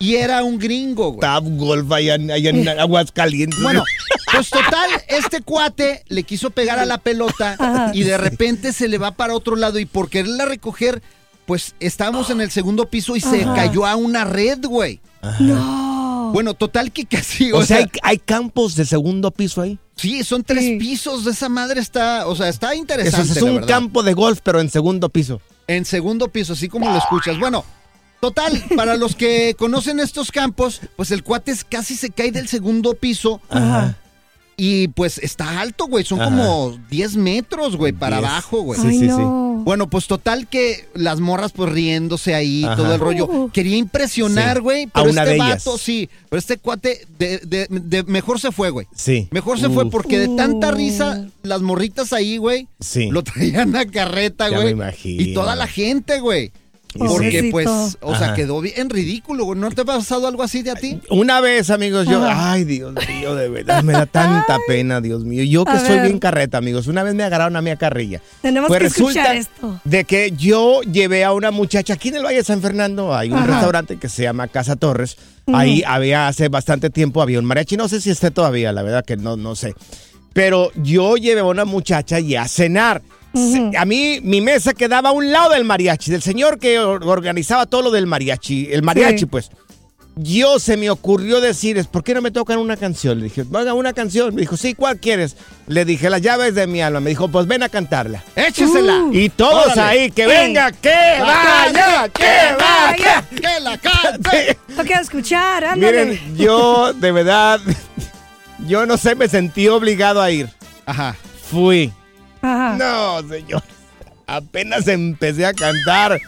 y 0.00 0.16
era 0.16 0.42
un 0.42 0.58
gringo, 0.58 1.10
güey. 1.10 1.20
Tap 1.20 1.44
golf 1.46 1.92
allá, 1.92 2.16
en- 2.16 2.32
allá 2.32 2.50
en 2.50 2.68
Aguascalientes. 2.80 3.62
Bueno, 3.62 3.84
pues 4.32 4.50
total, 4.50 4.90
este 5.08 5.40
cuate 5.42 6.04
le 6.08 6.22
quiso 6.22 6.50
pegar 6.50 6.78
a 6.78 6.84
la 6.86 6.98
pelota 6.98 7.56
Ajá. 7.58 7.90
y 7.94 8.02
de 8.02 8.18
repente 8.18 8.72
se 8.72 8.88
le 8.88 8.98
va 8.98 9.12
para 9.12 9.34
otro 9.34 9.56
lado 9.56 9.78
y 9.78 9.86
por 9.86 10.08
quererla 10.08 10.44
recoger, 10.44 11.02
pues 11.46 11.74
estábamos 11.80 12.30
en 12.30 12.40
el 12.40 12.50
segundo 12.50 12.88
piso 12.88 13.16
y 13.16 13.20
se 13.20 13.42
cayó 13.44 13.86
a 13.86 13.96
una 13.96 14.24
red, 14.24 14.64
güey. 14.64 15.00
No. 15.40 16.30
Bueno, 16.32 16.54
total 16.54 16.92
que 16.92 17.06
casi, 17.06 17.50
o 17.52 17.62
sea, 17.62 17.78
hay, 17.78 17.86
hay 18.02 18.18
campos 18.18 18.76
de 18.76 18.84
segundo 18.84 19.30
piso 19.30 19.60
ahí. 19.62 19.78
Sí, 19.96 20.24
son 20.24 20.44
tres 20.44 20.78
pisos 20.78 21.24
de 21.24 21.32
esa 21.32 21.48
madre 21.48 21.80
está, 21.80 22.26
o 22.26 22.34
sea, 22.34 22.48
está 22.48 22.74
interesante. 22.74 23.32
Eso 23.32 23.38
es 23.38 23.42
un 23.42 23.60
campo 23.66 24.02
de 24.02 24.14
golf, 24.14 24.40
pero 24.42 24.60
en 24.60 24.70
segundo 24.70 25.08
piso. 25.10 25.42
En 25.66 25.84
segundo 25.84 26.28
piso, 26.28 26.54
así 26.54 26.68
como 26.68 26.88
lo 26.88 26.96
escuchas. 26.96 27.38
Bueno, 27.38 27.64
total, 28.20 28.64
para 28.76 28.96
los 28.96 29.14
que 29.14 29.54
conocen 29.58 30.00
estos 30.00 30.32
campos, 30.32 30.80
pues 30.96 31.10
el 31.10 31.22
cuate 31.22 31.54
casi 31.68 31.96
se 31.96 32.10
cae 32.10 32.32
del 32.32 32.48
segundo 32.48 32.94
piso. 32.94 33.40
Ajá. 33.50 33.98
Y 34.62 34.88
pues 34.88 35.16
está 35.16 35.58
alto, 35.60 35.86
güey. 35.86 36.04
Son 36.04 36.20
Ajá. 36.20 36.28
como 36.28 36.78
10 36.90 37.16
metros, 37.16 37.76
güey, 37.76 37.92
para 37.92 38.18
10. 38.18 38.28
abajo, 38.28 38.60
güey. 38.60 38.78
Sí, 38.78 38.86
Ay, 38.88 38.92
sí, 38.94 39.00
sí. 39.00 39.06
no. 39.06 39.62
Bueno, 39.64 39.88
pues 39.88 40.06
total 40.06 40.48
que 40.48 40.86
las 40.94 41.20
morras 41.20 41.52
pues 41.52 41.70
riéndose 41.72 42.34
ahí, 42.34 42.64
Ajá. 42.64 42.76
todo 42.76 42.92
el 42.94 43.00
rollo. 43.00 43.50
Quería 43.52 43.76
impresionar, 43.78 44.56
Sí. 44.58 44.62
güey. 44.62 44.84
A 44.84 44.88
Pero 45.00 45.10
una 45.10 45.22
este 45.22 45.30
de 45.30 45.36
ellas. 45.36 45.64
vato, 45.64 45.78
sí. 45.78 46.10
Pero 46.28 46.38
este 46.38 46.58
cuate, 46.58 47.06
de, 47.18 47.38
de- 47.38 47.68
de- 47.70 48.02
mejor 48.04 48.38
se 48.38 48.52
fue, 48.52 48.68
güey. 48.70 48.86
Sí. 48.94 49.28
Mejor 49.30 49.58
se 49.58 49.70
fue 49.70 49.88
porque 49.90 50.18
de 50.18 50.28
tanta 50.36 50.70
risa, 50.72 51.26
las 51.42 51.62
morritas 51.62 52.12
ahí, 52.12 52.36
güey, 52.36 52.68
Sí. 52.80 53.08
lo 53.10 53.22
traían 53.22 53.74
a 53.76 53.86
carreta, 53.86 54.48
Ya 54.50 54.56
güey. 54.56 54.66
me 54.66 54.72
imagino. 54.72 55.22
Y 55.22 55.32
toda 55.34 55.56
la 55.56 55.66
gente, 55.66 56.20
güey. 56.20 56.52
Porque, 56.98 57.40
sí. 57.40 57.50
pues, 57.52 57.68
o 58.00 58.16
sea, 58.16 58.26
Ajá. 58.28 58.34
quedó 58.34 58.60
bien 58.60 58.90
ridículo. 58.90 59.54
¿No 59.54 59.70
te 59.70 59.82
ha 59.82 59.84
pasado 59.84 60.26
algo 60.26 60.42
así 60.42 60.62
de 60.62 60.72
a 60.72 60.74
ti? 60.74 61.00
Una 61.08 61.40
vez, 61.40 61.70
amigos, 61.70 62.06
yo, 62.08 62.24
Ajá. 62.24 62.52
ay, 62.52 62.64
Dios 62.64 62.94
mío, 63.08 63.36
de 63.36 63.48
verdad, 63.48 63.84
me 63.84 63.92
da 63.92 64.06
tanta 64.06 64.58
pena, 64.66 65.00
Dios 65.00 65.24
mío. 65.24 65.44
Yo 65.44 65.64
que 65.64 65.70
A 65.70 65.78
soy 65.80 65.96
ver. 65.96 66.06
bien 66.06 66.18
carreta, 66.18 66.58
amigos. 66.58 66.88
Una 66.88 67.04
vez 67.04 67.14
me 67.14 67.22
agarraron 67.22 67.54
a 67.56 67.62
mí 67.62 67.70
a 67.70 67.76
carrilla. 67.76 68.20
Tenemos 68.42 68.66
Pues 68.68 68.78
que 68.78 68.84
resulta 68.88 69.34
escuchar 69.34 69.36
esto. 69.36 69.80
de 69.84 70.04
que 70.04 70.32
yo 70.32 70.80
llevé 70.82 71.22
a 71.24 71.32
una 71.32 71.52
muchacha 71.52 71.94
aquí 71.94 72.08
en 72.08 72.16
el 72.16 72.24
Valle 72.24 72.38
de 72.38 72.44
San 72.44 72.60
Fernando, 72.60 73.14
hay 73.14 73.30
un 73.30 73.38
Ajá. 73.38 73.46
restaurante 73.46 73.96
que 73.96 74.08
se 74.08 74.24
llama 74.24 74.48
Casa 74.48 74.74
Torres. 74.74 75.16
Ahí 75.52 75.82
había 75.86 76.26
hace 76.28 76.48
bastante 76.48 76.90
tiempo 76.90 77.22
había 77.22 77.38
un 77.38 77.44
mariachi, 77.44 77.76
no 77.76 77.88
sé 77.88 78.00
si 78.00 78.10
esté 78.10 78.30
todavía, 78.30 78.72
la 78.72 78.82
verdad 78.82 79.04
que 79.04 79.16
no 79.16 79.36
no 79.36 79.54
sé. 79.56 79.74
Pero 80.32 80.70
yo 80.76 81.16
llevé 81.16 81.40
a 81.40 81.44
una 81.44 81.64
muchacha 81.64 82.20
y 82.20 82.36
a 82.36 82.46
cenar. 82.46 83.02
A 83.78 83.84
mí 83.84 84.18
mi 84.22 84.40
mesa 84.40 84.72
quedaba 84.74 85.10
a 85.10 85.12
un 85.12 85.30
lado 85.30 85.50
del 85.50 85.64
mariachi, 85.64 86.10
del 86.10 86.22
señor 86.22 86.58
que 86.58 86.78
or- 86.80 87.04
organizaba 87.06 87.66
todo 87.66 87.82
lo 87.82 87.90
del 87.90 88.06
mariachi, 88.06 88.68
el 88.72 88.82
mariachi 88.82 89.18
Sí. 89.20 89.26
pues. 89.26 89.50
Yo 90.16 90.58
se 90.58 90.76
me 90.76 90.90
ocurrió 90.90 91.40
decirles, 91.40 91.86
¿por 91.86 92.02
qué 92.02 92.12
no 92.14 92.20
me 92.20 92.32
tocan 92.32 92.58
una 92.58 92.76
canción? 92.76 93.18
Le 93.18 93.24
dije, 93.24 93.44
haga 93.54 93.72
una 93.74 93.92
canción. 93.92 94.34
Me 94.34 94.40
dijo, 94.42 94.56
sí, 94.56 94.74
¿cuál 94.74 94.98
quieres? 94.98 95.36
Le 95.68 95.84
dije, 95.84 96.10
las 96.10 96.20
llaves 96.20 96.54
de 96.56 96.66
mi 96.66 96.82
alma. 96.82 96.98
Me 97.00 97.10
dijo, 97.10 97.28
pues 97.28 97.46
ven 97.46 97.62
a 97.62 97.68
cantarla. 97.68 98.22
¡Échesela! 98.34 99.04
Y 99.12 99.28
todos 99.30 99.66
Órale. 99.72 99.80
ahí, 99.82 100.10
que 100.10 100.26
venga, 100.26 100.72
que 100.72 100.90
vaya, 101.20 102.08
que 102.08 102.54
vaya. 102.58 103.24
¡Que 103.30 103.60
la 103.62 103.78
cante! 103.78 104.58
Toca 104.76 105.00
escuchar, 105.00 105.64
ándale. 105.64 106.04
Miren, 106.06 106.36
yo 106.36 106.92
de 106.92 107.12
verdad, 107.12 107.60
yo 108.66 108.84
no 108.86 108.98
sé, 108.98 109.14
me 109.14 109.28
sentí 109.28 109.68
obligado 109.68 110.20
a 110.20 110.30
ir. 110.30 110.50
Ajá. 110.86 111.16
Fui. 111.50 111.92
No, 112.42 113.22
señor. 113.28 113.62
Apenas 114.26 114.86
empecé 114.88 115.44
a 115.44 115.52
cantar, 115.52 116.20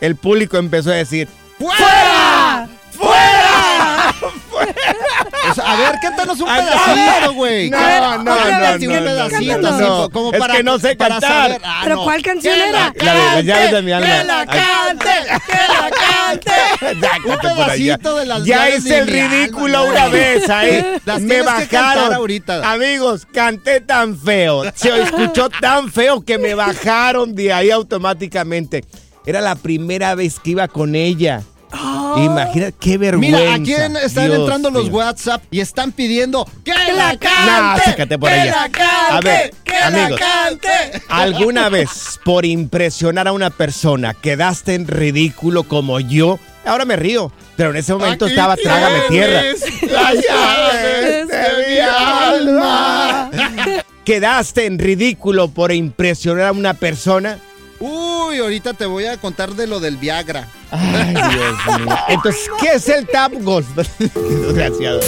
el 0.00 0.16
público 0.16 0.56
empezó 0.58 0.90
a 0.90 0.94
decir, 0.94 1.28
¡Fuera! 1.58 2.68
¡Fuera! 2.92 3.37
O 5.50 5.54
sea, 5.54 5.64
a 5.72 5.76
ver, 5.76 5.98
cántanos 6.02 6.40
un 6.40 6.48
Ah, 6.48 6.56
no. 6.60 6.64
pedacito, 6.94 7.34
güey. 7.34 7.70
No, 7.70 7.78
no, 7.78 8.18
no, 8.24 8.34
pedacito, 8.44 8.92
no, 8.92 8.98
un 8.98 9.04
no, 9.04 9.10
pedacito, 9.10 9.58
no, 9.58 9.68
así, 9.68 9.84
no. 9.84 10.10
como 10.10 10.32
Es 10.32 10.38
para 10.40 10.54
que 10.56 10.62
no 10.62 10.78
sé 10.78 10.96
cantar. 10.96 11.20
saber. 11.20 11.60
Ah, 11.64 11.80
¿Pero 11.84 11.96
no. 11.96 12.04
cuál 12.04 12.22
canción 12.22 12.54
Que 12.54 12.68
era? 12.68 12.72
la 12.72 12.92
La 13.04 13.12
de 13.14 13.20
las 13.36 13.44
llaves 13.44 13.70
de 13.72 13.82
mi 13.82 13.92
alma. 13.92 14.06
¡Que 14.06 14.24
la 14.24 14.46
cante! 14.46 15.10
¡Que 15.46 15.52
la 15.72 15.90
cante! 15.90 16.52
Un 17.28 17.38
pedacito 17.38 18.16
de 18.16 18.26
las 18.26 18.44
Ya 18.44 18.70
hice 18.70 18.98
el 18.98 19.06
ridículo 19.06 19.78
alma, 19.80 19.90
una 19.92 20.04
no. 20.06 20.10
vez 20.10 20.48
ahí. 20.50 20.84
Las 21.04 21.20
Me 21.20 21.42
bajaron. 21.42 22.14
ahorita. 22.14 22.70
Amigos, 22.70 23.26
canté 23.32 23.80
tan 23.80 24.16
feo. 24.18 24.62
Se 24.74 25.02
escuchó 25.02 25.48
tan 25.50 25.90
feo 25.90 26.20
que 26.24 26.38
me 26.38 26.54
bajaron 26.54 27.34
de 27.34 27.52
ahí 27.52 27.70
automáticamente. 27.70 28.84
Era 29.26 29.40
la 29.40 29.54
primera 29.56 30.14
vez 30.14 30.38
que 30.40 30.50
iba 30.50 30.68
con 30.68 30.94
ella. 30.94 31.42
Imagina 32.16 32.72
qué 32.72 32.98
vergüenza. 32.98 33.38
Mira, 33.38 33.54
aquí 33.54 33.72
están 33.72 34.26
Dios 34.26 34.38
entrando 34.40 34.70
los. 34.70 34.88
WhatsApp 34.88 35.42
y 35.50 35.60
están 35.60 35.92
pidiendo 35.92 36.46
¡Que 36.64 36.72
la 36.72 37.12
No, 37.12 37.18
cante! 37.18 37.82
sácate 37.84 38.18
por 38.18 38.28
¡Que 38.30 38.34
allá. 38.40 38.50
la 38.52 38.68
cante! 38.70 38.84
A 39.10 39.20
ver, 39.20 39.54
¡Que 39.64 39.76
amigos. 39.76 40.10
la 40.10 40.16
cante! 40.18 41.02
¿Alguna 41.08 41.68
vez 41.68 42.18
por 42.24 42.44
impresionar 42.44 43.28
a 43.28 43.32
una 43.32 43.50
persona 43.50 44.14
quedaste 44.14 44.74
en 44.74 44.86
ridículo 44.86 45.64
como 45.64 46.00
yo? 46.00 46.38
Ahora 46.64 46.84
me 46.84 46.96
río, 46.96 47.32
pero 47.56 47.70
en 47.70 47.76
ese 47.76 47.92
momento 47.94 48.26
Aquí 48.26 48.34
estaba 48.34 48.56
trágame 48.56 49.00
tierra. 49.08 49.42
Las 49.90 50.14
llaves 50.14 51.28
de 51.28 51.68
mi 51.68 51.78
alma. 51.78 53.30
¿Quedaste 54.04 54.66
en 54.66 54.78
ridículo 54.78 55.48
por 55.48 55.72
impresionar 55.72 56.46
a 56.46 56.52
una 56.52 56.74
persona? 56.74 57.38
Uy, 57.80 58.38
ahorita 58.38 58.74
te 58.74 58.86
voy 58.86 59.04
a 59.06 59.16
contar 59.18 59.54
de 59.54 59.66
lo 59.66 59.80
del 59.80 59.96
Viagra. 59.98 60.48
Ay, 60.70 61.14
Dios 61.14 61.78
mío. 61.78 61.96
Entonces, 62.08 62.48
¿qué 62.60 62.68
es 62.74 62.88
el 62.88 63.06
tap 63.06 63.32
golf? 63.42 63.66
Desgraciado. 63.98 65.00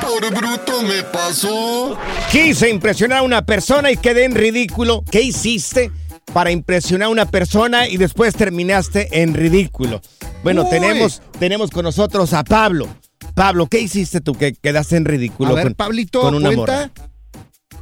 Por 0.00 0.34
bruto 0.34 0.82
me 0.82 1.02
pasó. 1.04 1.96
Quise 2.30 2.68
impresionar 2.70 3.18
a 3.18 3.22
una 3.22 3.42
persona 3.42 3.90
y 3.90 3.96
quedé 3.96 4.24
en 4.24 4.34
ridículo. 4.34 5.04
¿Qué 5.10 5.20
hiciste 5.22 5.90
para 6.32 6.50
impresionar 6.50 7.06
a 7.06 7.10
una 7.10 7.26
persona 7.26 7.88
y 7.88 7.96
después 7.96 8.34
terminaste 8.34 9.22
en 9.22 9.34
ridículo? 9.34 10.00
Bueno, 10.42 10.64
Uy. 10.64 10.70
tenemos, 10.70 11.22
tenemos 11.38 11.70
con 11.70 11.84
nosotros 11.84 12.32
a 12.32 12.42
Pablo. 12.44 12.88
Pablo, 13.34 13.66
¿qué 13.66 13.80
hiciste 13.80 14.20
tú 14.20 14.34
que 14.34 14.52
quedaste 14.54 14.96
en 14.96 15.04
ridículo 15.04 15.52
A 15.52 15.54
ver, 15.54 15.64
con, 15.64 15.74
Pablito, 15.74 16.20
con 16.20 16.34
una 16.34 16.48
cuenta. 16.48 16.72
morra? 16.72 16.90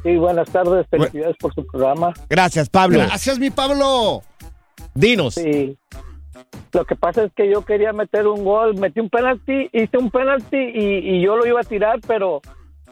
Sí, 0.03 0.15
buenas 0.17 0.49
tardes, 0.49 0.85
felicidades 0.89 1.35
por 1.39 1.53
su 1.55 1.65
programa. 1.65 2.13
Gracias, 2.29 2.69
Pablo. 2.69 2.99
Gracias, 2.99 3.39
mi 3.39 3.49
Pablo. 3.49 4.21
Dinos. 4.93 5.33
Sí. 5.35 5.75
Lo 6.73 6.85
que 6.85 6.95
pasa 6.95 7.23
es 7.23 7.33
que 7.33 7.49
yo 7.49 7.63
quería 7.63 7.93
meter 7.93 8.27
un 8.27 8.43
gol, 8.43 8.75
metí 8.75 8.99
un 8.99 9.09
penalti, 9.09 9.69
hice 9.71 9.97
un 9.97 10.11
penalti 10.11 10.57
y, 10.57 11.15
y 11.15 11.21
yo 11.21 11.35
lo 11.35 11.45
iba 11.45 11.61
a 11.61 11.63
tirar, 11.63 11.99
pero 12.05 12.41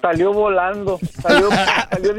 salió 0.01 0.33
volando, 0.33 0.99
salió, 1.21 1.49
salió, 1.91 2.13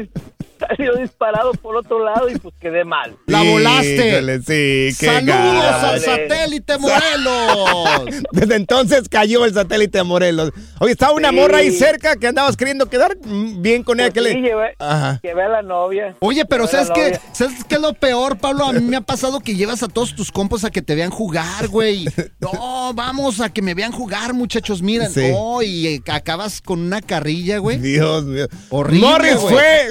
salió 0.59 0.95
disparado 0.95 1.51
por 1.53 1.75
otro 1.75 2.03
lado 2.03 2.29
y 2.29 2.37
pues 2.37 2.53
quedé 2.59 2.83
mal. 2.85 3.15
La 3.27 3.43
volaste. 3.43 4.37
Sí, 4.39 4.95
qué 4.99 5.05
¡Saludos 5.05 5.25
gana. 5.35 5.89
al 5.89 5.99
satélite 6.01 6.77
Morelos! 6.77 8.23
Desde 8.31 8.55
entonces 8.55 9.09
cayó 9.09 9.45
el 9.45 9.53
satélite 9.53 10.03
Morelos. 10.03 10.51
Oye, 10.79 10.91
estaba 10.93 11.13
una 11.13 11.29
Sí. 11.29 11.35
morra 11.35 11.57
ahí 11.57 11.71
cerca 11.71 12.15
que 12.15 12.27
andabas 12.27 12.55
queriendo 12.57 12.87
quedar 12.87 13.17
bien 13.23 13.83
con 13.83 13.99
ella. 13.99 14.11
Pues 14.11 14.25
que 14.25 14.31
sí, 14.33 14.41
le... 14.41 14.47
llevé, 14.49 14.75
Ajá. 14.79 15.19
llevé 15.21 15.43
a 15.43 15.49
la 15.49 15.61
novia. 15.61 16.15
Oye, 16.19 16.45
pero 16.45 16.67
¿sabes 16.67 16.89
qué? 16.93 17.19
¿Sabes 17.33 17.63
qué 17.65 17.75
es 17.75 17.81
lo 17.81 17.93
peor, 17.93 18.37
Pablo? 18.37 18.65
A 18.65 18.73
mí 18.73 18.81
me 18.81 18.97
ha 18.97 19.01
pasado 19.01 19.39
que 19.41 19.55
llevas 19.55 19.83
a 19.83 19.87
todos 19.87 20.15
tus 20.15 20.31
compas 20.31 20.63
a 20.63 20.71
que 20.71 20.81
te 20.81 20.95
vean 20.95 21.09
jugar, 21.09 21.67
güey. 21.67 22.05
No, 22.39 22.93
vamos 22.93 23.41
a 23.41 23.49
que 23.51 23.61
me 23.61 23.73
vean 23.73 23.91
jugar, 23.91 24.33
muchachos. 24.33 24.81
Miren, 24.81 25.09
Sí. 25.11 25.31
no, 25.31 25.61
y 25.61 25.87
eh, 25.87 26.01
acabas 26.07 26.61
con 26.61 26.79
una 26.79 27.01
carrilla, 27.01 27.57
güey. 27.59 27.77
Dios 27.77 28.23
mío. 28.25 28.47
Horrible, 28.69 29.07
Morris 29.07 29.35
güey. 29.35 29.53
fue. 29.55 29.87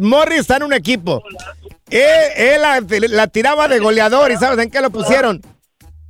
Morris 0.00 0.40
está 0.40 0.56
en 0.56 0.64
un 0.64 0.72
equipo. 0.72 1.22
Él, 1.90 2.00
él 2.36 2.60
la, 2.62 2.82
la 3.08 3.26
tiraba 3.28 3.68
de 3.68 3.78
goleador 3.78 4.30
y 4.30 4.36
¿sabes 4.36 4.58
en 4.64 4.70
qué 4.70 4.80
lo 4.80 4.90
pusieron? 4.90 5.40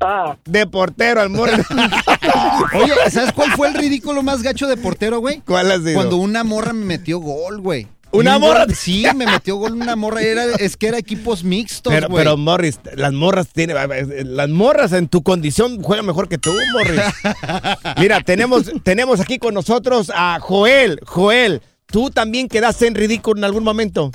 Ah. 0.00 0.36
De 0.44 0.66
portero 0.66 1.20
al 1.20 1.30
Morris. 1.30 1.64
Oye, 2.74 2.92
¿sabes 3.10 3.32
cuál 3.32 3.50
fue 3.52 3.68
el 3.68 3.74
ridículo 3.74 4.22
más 4.22 4.42
gacho 4.42 4.66
de 4.68 4.76
portero, 4.76 5.20
güey? 5.20 5.40
¿Cuál 5.46 5.70
ha 5.72 5.78
sido? 5.78 5.94
Cuando 5.94 6.16
una 6.16 6.44
morra 6.44 6.72
me 6.72 6.84
metió 6.84 7.18
gol, 7.18 7.60
güey. 7.60 7.86
¿Una 8.10 8.36
un 8.36 8.42
morra? 8.42 8.64
gol- 8.64 8.74
Sí, 8.74 9.04
me 9.14 9.26
metió 9.26 9.56
gol 9.56 9.72
una 9.74 9.94
morra. 9.96 10.22
Era, 10.22 10.44
es 10.58 10.76
que 10.76 10.88
era 10.88 10.98
equipos 10.98 11.44
mixtos, 11.44 11.92
Pero, 11.92 12.08
güey. 12.08 12.24
pero 12.24 12.36
Morris, 12.38 12.80
las 12.94 13.12
morras 13.12 13.48
tiene, 13.52 13.74
las 14.24 14.48
morras 14.48 14.92
en 14.92 15.08
tu 15.08 15.22
condición 15.22 15.82
juegan 15.82 16.06
mejor 16.06 16.28
que 16.28 16.38
tú, 16.38 16.52
Morris. 16.72 17.00
Mira, 17.98 18.20
tenemos, 18.22 18.70
tenemos 18.82 19.20
aquí 19.20 19.38
con 19.38 19.52
nosotros 19.52 20.10
a 20.14 20.38
Joel. 20.40 21.00
Joel, 21.04 21.60
¿tú 21.90 22.10
también 22.10 22.48
quedaste 22.48 22.86
en 22.86 22.94
ridículo 22.94 23.38
en 23.38 23.44
algún 23.44 23.64
momento? 23.64 24.10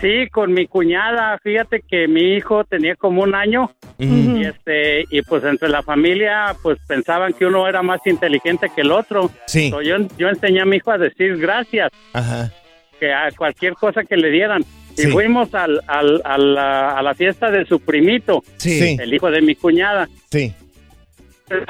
Sí, 0.00 0.28
con 0.30 0.52
mi 0.52 0.68
cuñada, 0.68 1.36
fíjate 1.42 1.82
que 1.88 2.06
mi 2.06 2.34
hijo 2.36 2.62
tenía 2.62 2.94
como 2.94 3.22
un 3.22 3.34
año 3.34 3.72
y 3.98 4.44
este 4.44 5.04
y 5.10 5.22
pues 5.22 5.42
entre 5.42 5.68
la 5.68 5.82
familia 5.82 6.54
pues 6.62 6.78
pensaban 6.86 7.32
que 7.32 7.46
uno 7.46 7.66
era 7.66 7.82
más 7.82 8.00
inteligente 8.06 8.68
que 8.72 8.82
el 8.82 8.92
otro. 8.92 9.28
Sí. 9.48 9.70
So, 9.70 9.82
yo 9.82 9.96
yo 10.16 10.28
enseñé 10.28 10.60
a 10.60 10.64
mi 10.66 10.76
hijo 10.76 10.92
a 10.92 10.98
decir 10.98 11.36
gracias, 11.38 11.90
Ajá. 12.12 12.52
que 13.00 13.12
a 13.12 13.32
cualquier 13.36 13.72
cosa 13.74 14.04
que 14.04 14.16
le 14.16 14.30
dieran. 14.30 14.62
Y 14.96 15.02
fuimos 15.12 15.52
al, 15.54 15.80
al- 15.86 16.22
a, 16.24 16.36
la, 16.38 16.90
a 16.90 17.02
la 17.02 17.14
fiesta 17.14 17.50
de 17.52 17.64
su 17.66 17.78
primito, 17.80 18.42
Sí. 18.56 18.96
el 19.00 19.14
hijo 19.14 19.30
de 19.32 19.40
mi 19.42 19.54
cuñada. 19.56 20.08
Sí. 20.30 20.52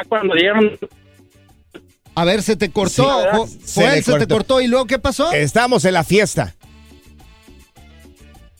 Cuando 0.09 0.35
dieron 0.35 0.79
A 2.19 2.25
ver, 2.25 2.43
se 2.43 2.57
te 2.57 2.71
cortó. 2.71 3.05
Sí, 3.05 3.17
¿verdad? 3.25 3.39
Jo- 3.39 3.49
Se 3.65 3.81
Joel, 3.83 4.05
se 4.05 4.13
te 4.13 4.19
cortó. 4.19 4.35
cortó. 4.35 4.61
¿Y 4.61 4.67
luego 4.67 4.87
qué 4.87 4.99
pasó? 4.99 5.33
Estábamos 5.33 5.85
en 5.85 5.95
la 5.95 6.05
fiesta. 6.05 6.55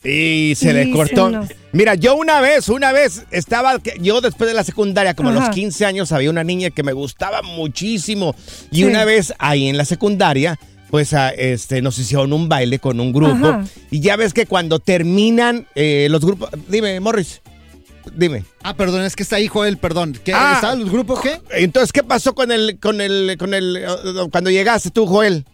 Y 0.03 0.53
se 0.55 0.71
le 0.71 0.91
cortó. 0.91 1.29
Mira, 1.73 1.95
yo 1.95 2.15
una 2.15 2.39
vez, 2.39 2.69
una 2.69 2.93
vez 2.93 3.23
estaba, 3.31 3.79
que- 3.79 3.97
yo 3.99 4.21
después 4.21 4.47
de 4.47 4.53
la 4.53 4.63
secundaria, 4.63 5.13
como 5.13 5.29
a 5.29 5.33
los 5.33 5.43
Ajá. 5.43 5.51
15 5.51 5.85
años, 5.85 6.11
había 6.13 6.29
una 6.29 6.43
niña 6.45 6.69
que 6.69 6.83
me 6.83 6.93
gustaba 6.93 7.41
muchísimo. 7.41 8.33
Y 8.71 8.77
Sí. 8.77 8.83
una 8.85 9.03
vez 9.03 9.33
ahí 9.39 9.67
en 9.67 9.75
la 9.77 9.83
secundaria, 9.83 10.57
pues 10.89 11.13
a, 11.13 11.29
este, 11.31 11.81
nos 11.81 11.99
hicieron 11.99 12.31
un 12.31 12.47
baile 12.47 12.79
con 12.79 12.99
un 13.01 13.11
grupo. 13.11 13.45
Ajá. 13.47 13.65
Y 13.91 13.99
ya 13.99 14.15
ves 14.15 14.33
que 14.33 14.45
cuando 14.45 14.79
terminan 14.79 15.67
eh, 15.75 16.07
los 16.09 16.23
grupos, 16.23 16.49
dime, 16.69 16.97
Morris, 17.01 17.41
dime. 18.13 18.43
Ah, 18.63 18.73
perdón, 18.75 19.03
es 19.03 19.15
que 19.15 19.23
está 19.23 19.37
ahí, 19.37 19.47
Joel, 19.47 19.77
perdón. 19.77 20.17
¿Qué, 20.23 20.33
Ah. 20.33 20.53
¿Estaban 20.55 20.79
los 20.79 20.91
grupos 20.91 21.21
qué? 21.21 21.39
Entonces, 21.51 21.91
¿qué 21.91 22.03
pasó 22.03 22.33
con 22.35 22.51
el, 22.51 22.79
con 22.79 23.01
el, 23.01 23.35
con 23.37 23.53
el, 23.53 23.85
cuando 24.31 24.49
llegaste 24.49 24.91
tú, 24.91 25.05
Joel? 25.05 25.45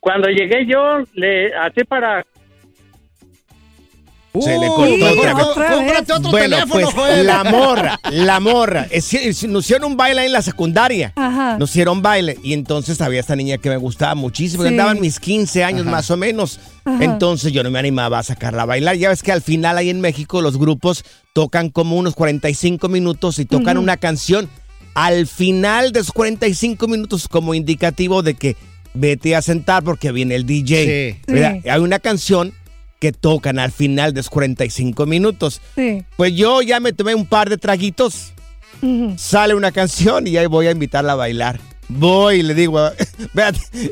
cuando 0.00 0.28
llegué 0.28 0.66
yo 0.66 1.02
le 1.14 1.52
así 1.56 1.82
para 1.82 2.24
Se 4.42 4.58
le 4.58 4.66
cortó 4.68 5.06
otra 5.18 5.34
vez. 5.34 5.44
Cómprate 5.44 6.12
otro 6.12 6.30
Bueno, 6.30 6.56
teléfono, 6.56 6.88
pues 6.94 7.24
la 7.24 7.44
morra, 7.44 8.00
la 8.10 8.40
morra. 8.40 8.86
Es 8.90 9.12
Nos 9.48 9.64
hicieron 9.64 9.92
un 9.92 9.96
baile 9.96 10.20
ahí 10.22 10.26
en 10.26 10.32
la 10.32 10.42
secundaria. 10.42 11.12
Ajá. 11.16 11.56
Nos 11.58 11.70
hicieron 11.70 12.02
baile. 12.02 12.38
Y 12.42 12.52
entonces 12.52 13.00
había 13.00 13.20
esta 13.20 13.36
niña 13.36 13.58
que 13.58 13.68
me 13.68 13.76
gustaba 13.76 14.14
muchísimo. 14.14 14.62
Sí. 14.62 14.68
Andaban 14.68 15.00
mis 15.00 15.20
15 15.20 15.64
años 15.64 15.82
Ajá. 15.82 15.90
más 15.90 16.10
o 16.10 16.16
menos. 16.16 16.60
Ajá. 16.84 17.04
Entonces 17.04 17.52
yo 17.52 17.62
no 17.62 17.70
me 17.70 17.78
animaba 17.78 18.18
a 18.18 18.22
sacarla 18.22 18.62
a 18.62 18.66
bailar. 18.66 18.96
Ya 18.96 19.08
ves 19.08 19.22
que 19.22 19.32
al 19.32 19.42
final 19.42 19.78
ahí 19.78 19.90
en 19.90 20.00
México 20.00 20.42
los 20.42 20.58
grupos 20.58 21.04
tocan 21.32 21.70
como 21.70 21.96
unos 21.96 22.14
45 22.14 22.88
minutos 22.88 23.38
y 23.38 23.44
tocan 23.44 23.78
una 23.78 23.96
canción. 23.96 24.48
Al 24.94 25.26
final 25.26 25.92
de 25.92 26.00
esos 26.00 26.12
45 26.12 26.88
minutos 26.88 27.28
como 27.28 27.52
indicativo 27.52 28.22
de 28.22 28.34
que 28.34 28.56
vete 28.94 29.36
a 29.36 29.42
sentar 29.42 29.82
porque 29.84 30.10
viene 30.10 30.34
el 30.34 30.46
DJ. 30.46 31.20
Sí. 31.28 31.68
Hay 31.68 31.80
una 31.80 31.98
canción 31.98 32.54
que 32.98 33.12
tocan 33.12 33.58
al 33.58 33.72
final 33.72 34.14
de 34.14 34.20
esos 34.20 34.30
45 34.30 35.06
minutos. 35.06 35.60
Sí. 35.74 36.04
Pues 36.16 36.34
yo 36.34 36.62
ya 36.62 36.80
me 36.80 36.92
tomé 36.92 37.14
un 37.14 37.26
par 37.26 37.50
de 37.50 37.58
traguitos, 37.58 38.32
sale 39.16 39.54
una 39.54 39.72
canción 39.72 40.26
y 40.26 40.36
ahí 40.36 40.46
voy 40.46 40.66
a 40.66 40.70
invitarla 40.70 41.12
a 41.12 41.16
bailar. 41.16 41.60
Voy 41.88 42.40
y 42.40 42.42
le 42.42 42.54
digo, 42.54 42.80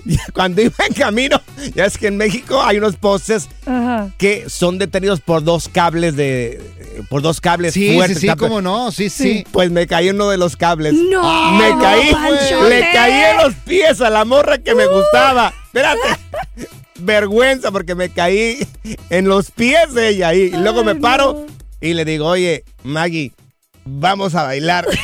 ya 0.05 0.19
cuando 0.33 0.63
iba 0.63 0.75
en 0.89 0.95
camino, 0.95 1.41
ya 1.77 1.85
es 1.85 1.97
que 1.97 2.09
en 2.09 2.17
México 2.17 2.61
hay 2.61 2.79
unos 2.79 2.97
postes 2.97 3.49
Ajá. 3.67 4.11
que 4.19 4.51
son 4.51 4.79
detenidos 4.79 5.21
por 5.21 5.45
dos 5.45 5.69
cables 5.69 6.17
de, 6.17 6.61
por 7.09 7.23
dos 7.23 7.41
cables 7.41 7.73
Sí, 7.73 7.89
sí, 7.91 7.95
fuertes. 7.95 8.19
sí, 8.19 8.27
¿sabes? 8.27 8.41
cómo 8.43 8.61
no, 8.61 8.91
sí, 8.91 9.09
sí. 9.11 9.47
Pues 9.53 9.71
me 9.71 9.87
caí 9.87 10.11
uno 10.11 10.29
de 10.29 10.39
los 10.39 10.57
cables. 10.57 10.93
No, 10.93 11.53
me 11.53 11.71
no, 11.71 11.79
caí, 11.79 12.11
Panchote. 12.11 12.69
le 12.69 12.81
caí 12.93 13.13
en 13.31 13.37
los 13.45 13.55
pies 13.65 14.01
a 14.01 14.11
la 14.11 14.25
morra 14.25 14.59
que 14.59 14.75
me 14.75 14.87
gustaba. 14.89 15.53
Espérate. 15.67 16.01
Vergüenza 17.05 17.71
porque 17.71 17.95
me 17.95 18.09
caí 18.09 18.67
en 19.11 19.29
los 19.29 19.51
pies 19.51 19.95
de 19.95 20.09
ella. 20.09 20.35
Y 20.35 20.51
luego 20.51 20.85
me 20.85 20.95
paro 20.95 21.47
no. 21.47 21.55
y 21.81 21.95
le 21.95 22.05
digo, 22.05 22.27
oye, 22.27 22.65
Maggie, 22.83 23.33
vamos 23.85 24.35
a 24.35 24.45
bailar. 24.45 24.87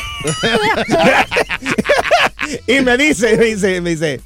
y 2.67 2.79
me 2.81 2.97
dice, 2.97 3.37
me 3.37 3.45
dice, 3.45 3.81
me 3.81 3.91
dice, 3.91 4.21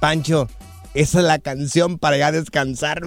Pancho, 0.00 0.48
esa 0.94 1.18
es 1.18 1.24
la 1.24 1.38
canción 1.38 1.98
para 1.98 2.16
ya 2.16 2.30
descansar. 2.30 3.00